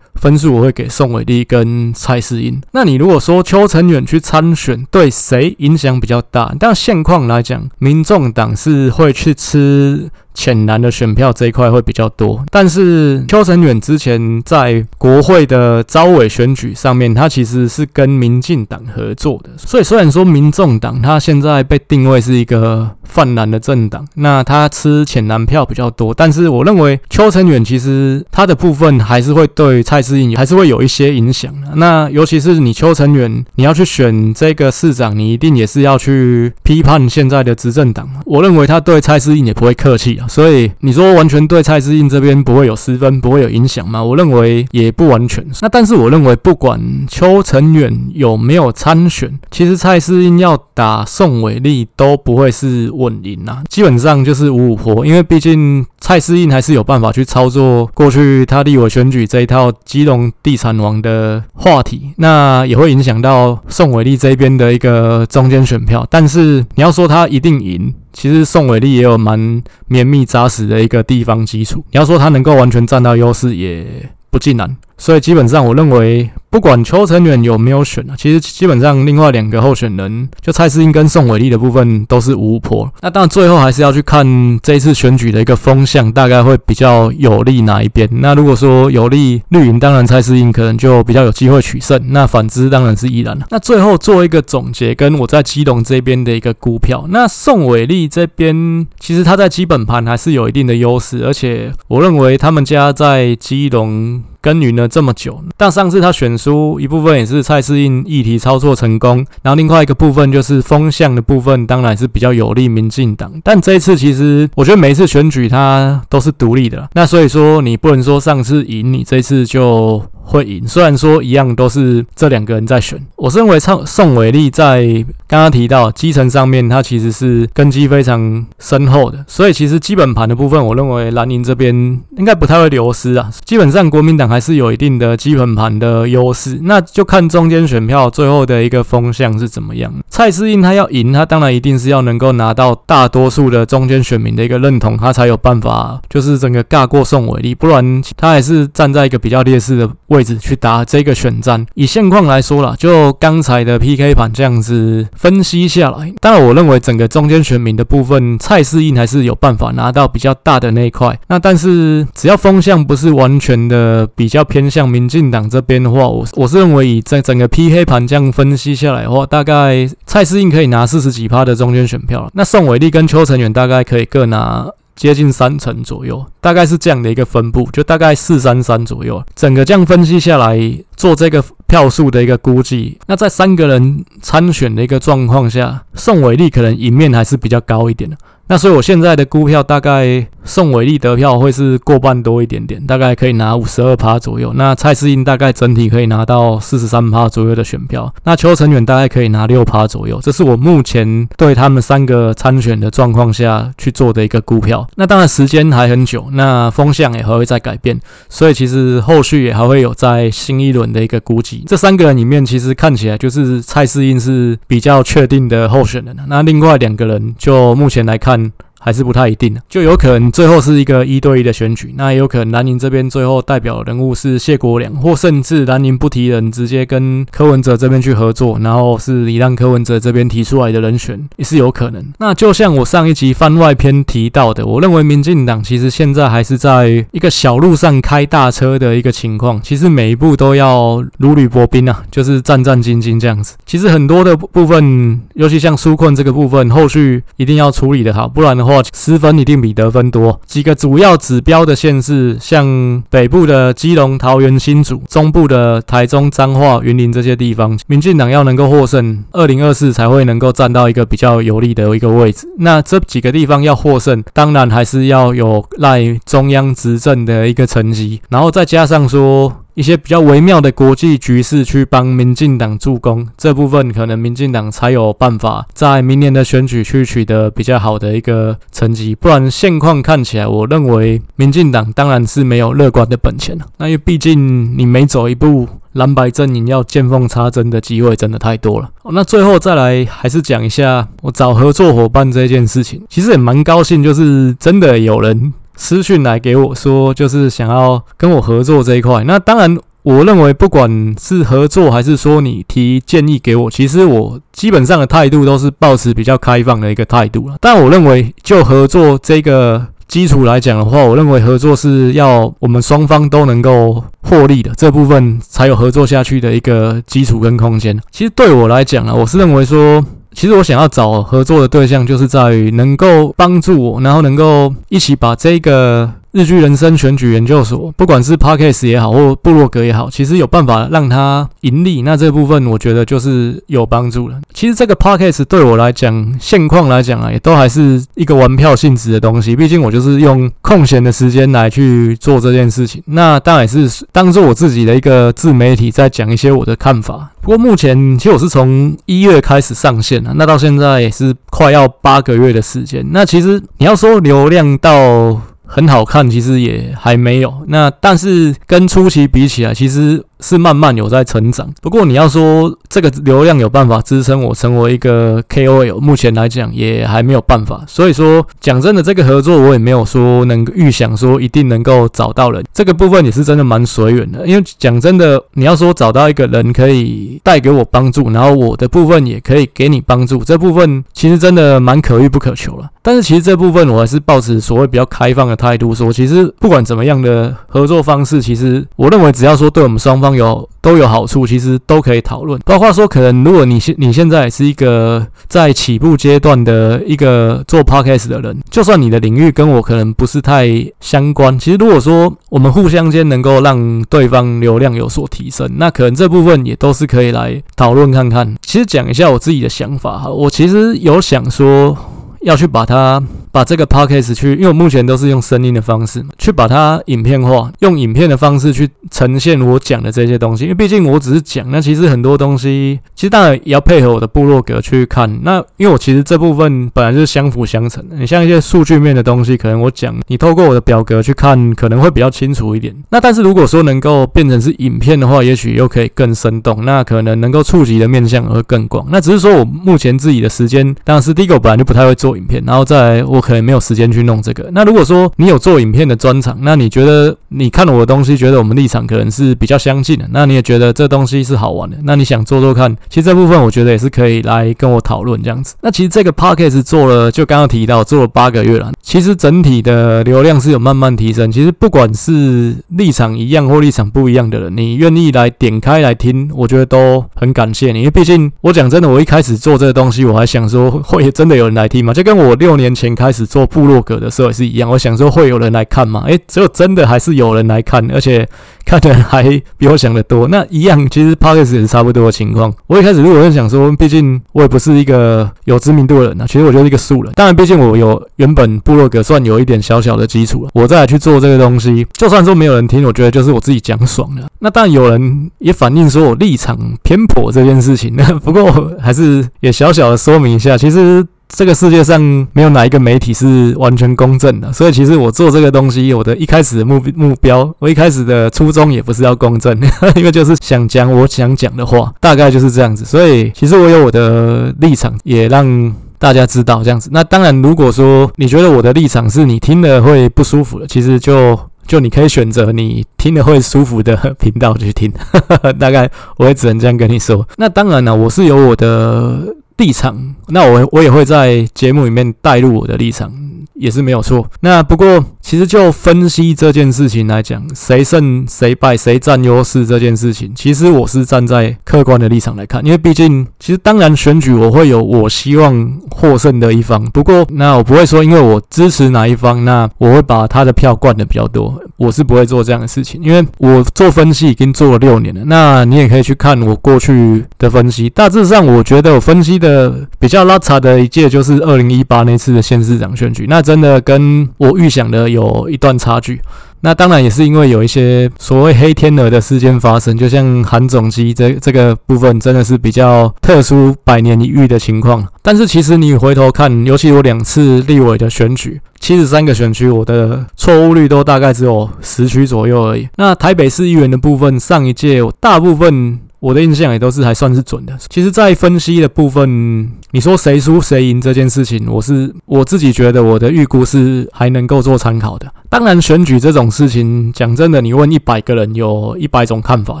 [0.14, 2.60] 分数我会给宋伟立跟蔡适应。
[2.72, 6.54] 那你如果说邱成远去参选，对谁影响比较大？
[6.58, 10.10] 但现况来讲，民众党是会去吃。
[10.32, 31.72] 浅蓝的选票这一块会比较多，但是邱成远之前在国会的招委选举上面，他其实是跟民进党合作的，所以虽然说民众党他现在被定位是一个泛蓝的政党，那他吃浅蓝票比较多，但是我认为邱成远其实他的部分还是会对蔡适应还是会有一些影响的。
[31.74, 38.08] 那尤其是你邱成远，你要去选这个市长，你一定也是要去批判现在的执政党。
[38.24, 40.19] 我认为他对蔡适应也不会客气。
[40.28, 44.02] 所以你说完全对蔡适应这边不会有失分，不会有影响吗？
[44.02, 45.44] 我认为也不完全。
[45.60, 55.04] 那但是我认为不管邱成远有没有参选，其实蔡适应要打宋伟立都不会是稳赢啊，基本上就是五五波。
[55.04, 66.06] 因为毕竟蔡适应还是有办法去操作过去他立委选举这一套基隆地产王的话题，那也会影响到宋伟立这边的一个中间选票。
[66.10, 67.94] 但是你要说他一定赢。
[68.12, 73.86] 其实宋伟丽也有蛮绵密扎实的一个地方基础，你要说他能够完全占到优势，也
[74.30, 74.76] 不尽然。
[74.96, 76.30] 所以基本上，我认为。
[76.50, 82.92] 不管邱成远有没有选啊，其实基本上另外两个候选人，就蔡思英跟宋伟立的部分都是五五波。
[83.02, 88.08] 那当然最后还是要去看这一次选举的一个风向，大概会比较有利哪一边。
[88.10, 92.00] 那如果说有利绿营，当然蔡思英可能就比较有机会取胜。
[92.08, 93.46] 那反之当然是依然了。
[93.50, 97.06] 那最后做一个总结，跟我在基隆这边的一个估票。
[97.10, 106.30] 那宋伟立这边其实他在基本盘还是有一定的优势，而且我认为他们家在基隆耕耘了这么久，但上次他选。
[106.40, 113.30] 书一部分也是蔡适应议题操作成功，然后另外一个部分就是风向的部分，当然是比较有利民进党。
[113.44, 120.02] 但这一次其实我觉得每一次选举他都是独立的，那所以说你不能说上次赢，你这次就。
[120.30, 131.74] 会赢，虽然说一样都是这两个人在选，我是认为宋宋伟立在刚刚提到基层上面，他其实是根基非常深厚的，所以其实基本盘的部分，我认为蓝营这边
[132.16, 133.28] 应该不太会流失啊。
[133.44, 139.92] 基本上国民党还是有一定的基本盘的优势，那就看中间选票最后的一个风向是怎么样。
[140.08, 150.19] 蔡适应他要赢，他当然一定是要能够拿到大多数的中间选民的一个认同，他才有办法就是整个尬过宋伟立，不然他还是站在一个比较劣势的位。
[150.20, 161.18] 位置去打这个选战，以现况来说啦，就刚才的 PK 盘这样子分析下来，当然我认为整个中间选民的部分，蔡适应还是有办法拿到比较大的那一块。
[161.28, 172.30] 那但是只要风向不是完全的比较偏向民进党这边的话，我我是认为以这整个 PK 盘这样分析下来的话，大概蔡适应可以拿四十几趴的中间选票。
[172.34, 174.68] 那宋伟立跟邱成远大概可以各拿。
[175.00, 179.24] 接近三成左右，大概是这样的一个分布，就大概四三三左右。
[179.34, 180.60] 整个这样分析下来，
[180.94, 188.16] 做这个票数的一个估计，那在三个人参选的一个状况下，宋伟立可能赢面还是比较高一点的。
[188.48, 190.28] 那所以我现在的估票大概。
[190.44, 194.52] 宋伟立得票会是过半多一点点，大概可以拿五十二趴左右。
[194.54, 198.12] 那蔡适应大概整体可以拿到四十三趴左右的选票。
[198.24, 200.18] 那邱成远大概可以拿六趴左右。
[200.22, 204.86] 这是我目前对他们三个参选的状况下去做的一个估票。
[204.96, 211.64] 那当然时间还很久，那风向也还会再改变，所以其实后续也还会有在新一轮的一个估计。
[211.66, 216.16] 这三个人里面，其实看起来就是蔡适应是比较确定的候选人。
[216.26, 218.50] 那另外两个人，就目前来看。
[218.82, 232.02] 还是不太一定的，就有可能最后是一个一对一的选举，那也有可能南宁这边最后代表人物是谢国梁，或甚至南宁不提人，直接跟柯文哲这边去合作，然后是你让柯文哲这边提出来的人选也是有可能。
[232.18, 243.56] 那就像我上一集番外篇提到的，我认为民进党其实现在还是在一个小路上开大车的一个情况，其实每一步都要如履薄冰啊，就是战战兢兢这样子。
[243.66, 250.40] 其实很多的部分，尤其像纾困这个部分，后续一定要处理的好，不然的话，失分一定比得分多。
[250.46, 262.46] 几个主要指标的县市，像北部的基隆、桃园、新竹，中部的台中、彰化、云林这些地方，民进党要能够获胜，二零二四才会能够站到一个比较有利的一个位置。
[262.58, 269.52] 那这几个地方要获胜，当然还是要有赖中央执政的一个成绩，然后再加上说。
[269.80, 279.14] 一些比较微妙的国际局势去帮民进党助攻，这部分可能民进党才有办法在明年的选举去取得比较好的一个成绩。
[279.14, 283.64] 不然现况看起来，我认为民进党当然是没有乐观的本钱了。
[283.78, 288.90] 那因为毕竟你每走一步，蓝白阵营要见缝插针的机会真的太多了。
[289.10, 295.54] 那最后再来还是讲一下我找合作伙伴这件事情，其实也蛮高兴，就是真的有人。
[295.80, 299.24] 私讯来给我说，就是想要跟我合作这一块。
[299.24, 307.56] 那当然，我认为不管是合作还是说你提建议给我，其实我基本上的态度都是保持比较开放的一个态度了。
[307.62, 317.98] 但我认为就合作这个基础来讲的话，我认为合作是要我们双方都能够获利的，这部分才有合作下去的一个基础跟空间。
[318.12, 320.04] 其实对我来讲呢，我是认为说。
[320.40, 326.10] 其实我想要找合作的对象，就是在于能够帮助我，然后能够一起把这个。
[326.32, 332.02] 日剧人生选举研究所，不管是 Podcast 也好，或部落格也好，其实有办法让它盈利。
[332.02, 334.36] 那这部分我觉得就是有帮助了。
[334.54, 339.56] 其实这个 Podcast 对我来讲，现况来讲啊，也都还是一个玩票性质的东西。
[339.56, 343.02] 毕竟我就是用空闲的时间来去做这件事情。
[343.06, 347.28] 那当然也是当做我自己的一个自媒体，在讲一些我的看法。
[347.40, 353.04] 不过目前其实我是从一月开始上线了，那到现在也是快要八个月的时间。
[353.10, 355.40] 那其实你要说流量到。
[355.72, 357.54] 很好看，其实也还没有。
[357.68, 360.24] 那但是跟初期比起来，其实。
[360.40, 367.84] 是慢慢有在成长，不过你要说这个流量有办法支撑我成为一个 KOL，目前来讲也还没有办法。
[367.86, 374.46] 所以说，讲真的，这个合作我也没有说能预想说一定能够找到人，这个部分也是真的蛮随缘的。
[374.46, 382.88] 因为讲真的，你要说找到一个人可以带给我帮助，然后我的部分也可以给你帮助，这部分其实真的蛮可遇不可求了。
[383.02, 390.29] 但是其实这部分我还是抱持所谓比较开放的态度，说其实不管怎么样的合作方式，其实我认为只要说对我们双方。
[390.34, 392.60] 有都有好处，其实都可以讨论。
[392.64, 400.68] 包括说，可能如果你现你现在是一个在起步阶段的一个做 podcast 的人，就算你的领域跟我可能不是太
[401.00, 408.56] 相关，其实如果说我们互相间能够让对方流量有所提升，那可能这部分也都是可以来讨论看看。
[408.62, 411.96] 其实讲一下我自己的想法哈，我其实有想说
[412.42, 413.22] 要去把它。
[413.52, 420.64] 把这个 podcast 去，因为我目前都是用声音的方式，去把它影片化，用影片的方式去呈现我讲的这些东西。
[420.64, 425.40] 因为毕竟我只是讲，那其实很多东西，其实当然也要配合我的部落格去看。
[425.42, 428.16] 那因为我其实这部分本来就是相辅相成的。
[428.16, 432.94] 你像一些数据面的东西，可能我讲，你透过我的表格去看，可能会比较清楚一点。
[433.10, 439.06] 那但是如果说能够变成是影片的话，也许又可以更生动，那可能能够触及的面向会更广。
[439.10, 444.68] 那只是说我目前自己的时间，当然是第一个我本来就不太会做影片，然后再来可能没有时间去弄这个。
[444.72, 455.74] 那如果说你有做影片的专长，那你觉得你看了我的东西，觉得我们立场可能是比较相近的，那你也觉得这东西是好玩的，那你想做做看，其实这部分我觉得也是可以来跟我讨论这样子。
[455.80, 461.50] 那其实这个 podcast 做了，就刚刚提到做了八个月了，其实整体的流量是有慢慢提升。
[461.50, 472.12] 其实不管是立场一样或立场不一样的人，你愿意来点开来听，我觉得都很感谢你，因为毕竟我讲真的，我一开始做这个东西，我还想说会真的有人来听吗？
[472.12, 473.40] 就跟我六年前开开。
[473.40, 476.24] 始做部落格的时候也是一样，我想说会有人来看嘛？
[476.26, 478.44] 诶，只有真的还是有人来看，而且
[478.84, 479.44] 看的人还
[479.78, 480.48] 比我想的多。
[480.48, 482.74] 那一样，其实 Podcast 也是差不多的情况。
[482.88, 487.32] 我一开始如果是想说，毕竟我也不是一个有知名度的人啊，其实我就是一个素人。
[487.34, 494.48] 当然，毕竟我有原本部落格算有一点小小的基础了，我再来去做这个东西，就算说没有人听，我觉得就是我自己讲爽了。
[494.58, 501.24] 那当然有人也反映说我立场偏颇这件事情， 不过还是也小小的说明一下，其实。
[501.54, 502.20] 这个世界上
[502.52, 509.78] 没有哪一个媒体是完全公正的，所以其实我做这个东西，我的一开始的目目标，我一开始的初衷也不是要公正，
[510.16, 513.04] 因为就是想讲我想讲的话，大概就是这样子。
[513.04, 517.10] 所以其实我有我的立场，也让大家知道这样子。
[517.12, 525.12] 那当然，如果说你觉得我的立场是你听了会不舒服的，其实就就你可以选择你听了会舒服的频道去听。
[525.80, 527.46] 大概我也只能这样跟你说。
[527.56, 533.32] 那当然了，我是有我的立场，那我我也会在节目里面带入我的立场。
[533.74, 534.46] 也是没有错。
[534.60, 542.84] 那不过，其实就分析这件事情来讲，谁胜谁败，谁占优势这件事情，其实我是站在客观的立场来看。
[542.84, 547.02] 因为毕竟，其实当然选举我会有我希望获胜的一方。
[547.06, 551.82] 不过，那我不会说，因为我支持哪一方，那我会把他的票灌的比较多。
[551.96, 555.40] 我是不会做这样的事情，因为我做分析已经做了六年了。
[555.46, 558.10] 那你也可以去看我过去的分析。
[558.10, 563.46] 大致上，我觉得我分析的呃比较拉差的一届就是二零一八那次的县市长选举。
[563.48, 566.40] 那真的跟我预想的有一段差距，
[566.80, 575.26] 那当然也是因为有一些所谓黑天鹅的事件发生，就像韩总机这这个部分真的是比较特殊、百年一遇的情况。
[575.42, 583.08] 但是其实你回头看，尤其有两次立委的选举，七十三个选区，我的错误率都大概只有十区左右而已。
[583.16, 586.18] 那台北市议员的部分，上一届大部分。
[586.40, 587.96] 我的印象也都是还算是准的。
[588.08, 595.46] 其实，在分析的部分，你说谁输谁赢这件事情，我是我自己觉得我的预估是还能够做参考的。
[595.68, 600.00] 当然，选举这种事情，讲真的，你问一百个人，有一百种看法。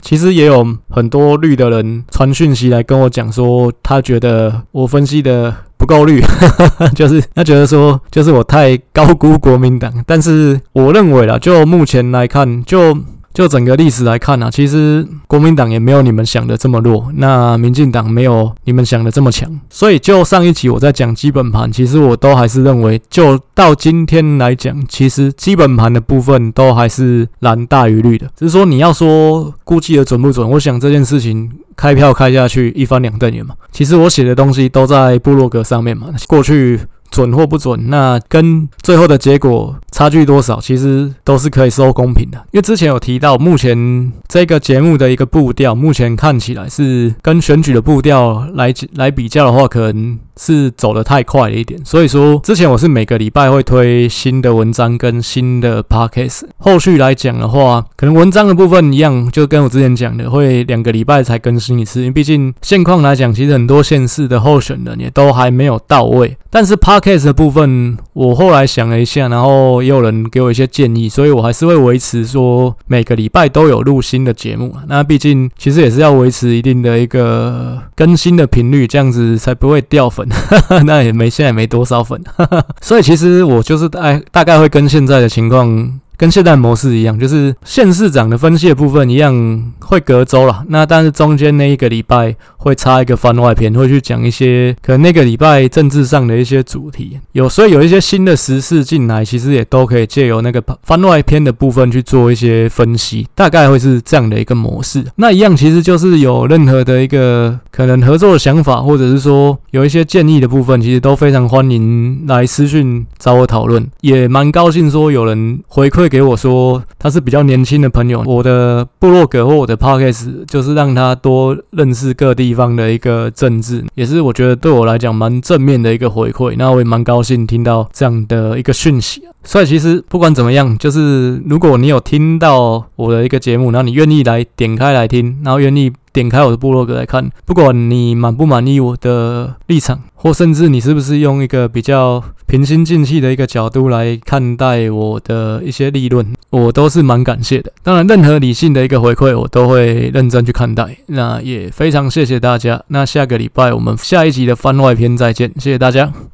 [0.00, 6.22] 其实也有很多绿的人传讯息来跟我讲说，他觉得我分析的不够绿，
[6.94, 9.92] 就是他觉得说，就是我太高估国民党。
[10.06, 12.96] 但是我认为啦，就目前来看，就。
[13.32, 19.48] 就整个历史来看啊，其实国民党也没有你们想的这么弱，那民进党没有你们想的这么强。
[19.70, 28.26] 所以就上一集我在讲基本盘，其实我都还是认为，就到今天来讲，其实基本盘的部分都还是蓝大于绿的。
[28.36, 33.54] 只是说你要说估计的准不准，我想这件事情开票开下去一翻两瞪眼嘛。
[33.70, 36.80] 其实我写的东西都在部落格上面嘛，过去。
[37.10, 42.38] 准或不准，那跟最后的结果差距多少，其实都是可以收公平的。
[42.52, 51.80] 因为之前有提到，目前这个节目的一个步调，目前看起来是跟选举的步调来来比较的话，可能是走得太快了一点。
[51.84, 56.42] 所以说，之前我是每个礼拜会推新的文章跟新的 podcast。
[56.58, 62.00] 后续来讲的话，可能文章的部分一样，就跟我之前讲的，会两个礼拜才更新一次。
[62.00, 66.36] 因为毕竟现况来讲，其实很多县市的候选人也都还没有到位。
[66.50, 74.74] 但是 podcast 的部分，我后来想了一下，然后也有人给我一些建议，所以我还是会维持说每个礼拜都有录新的节目。
[74.88, 80.28] 那毕竟其实也是要维持一定的一个更新的频率，这样子才不会掉粉。
[80.84, 82.20] 那也没现在没多少粉，
[82.82, 86.00] 所以其实我就是大大概会跟现在的情况。
[86.18, 90.64] 跟现在模式一样，就是县市长的分析的部分一样，会隔周了。
[90.68, 97.18] 那但是中间那一个礼拜会插一个番外篇，会去讲一些可能那个礼拜政治上的一些主题。
[97.32, 105.04] 有所以有一些新的时事进来，其实也都可以借由那个番外篇的部分去做一些分析，大概会是这样的一个模式。
[105.14, 113.86] 那一样其实就是有任何的一个可能合作的想法，或者是说有一些建议的部分，其实都非常欢迎来私讯找我讨论。
[114.00, 126.54] 也蛮高兴说有人回馈给我说他是比较年轻的朋友，我的部落格或我的 podcast 就是让他多认识各地方的一个政治，也是我觉得对我来讲蛮正面的一个回馈。
[126.56, 129.22] 那我也蛮高兴听到这样的一个讯息。
[129.44, 135.92] 所以其实不管怎么样，就是如果你有听到我的一个节目，然后你愿意来点开来听，然后愿意。
[136.18, 147.70] 点开我的部落格来看，不管你满不满意我的立场，或甚至你是不是用一个比较平心静气的一个角度来看待我的一些立论，我都是蛮感谢的。
[147.84, 150.96] 当然，任何理性的一个回馈，我都会认真去看待。
[151.06, 152.82] 那也非常谢谢大家。
[152.88, 156.12] 那下个礼拜我们下一集的番外篇再见，谢谢大家。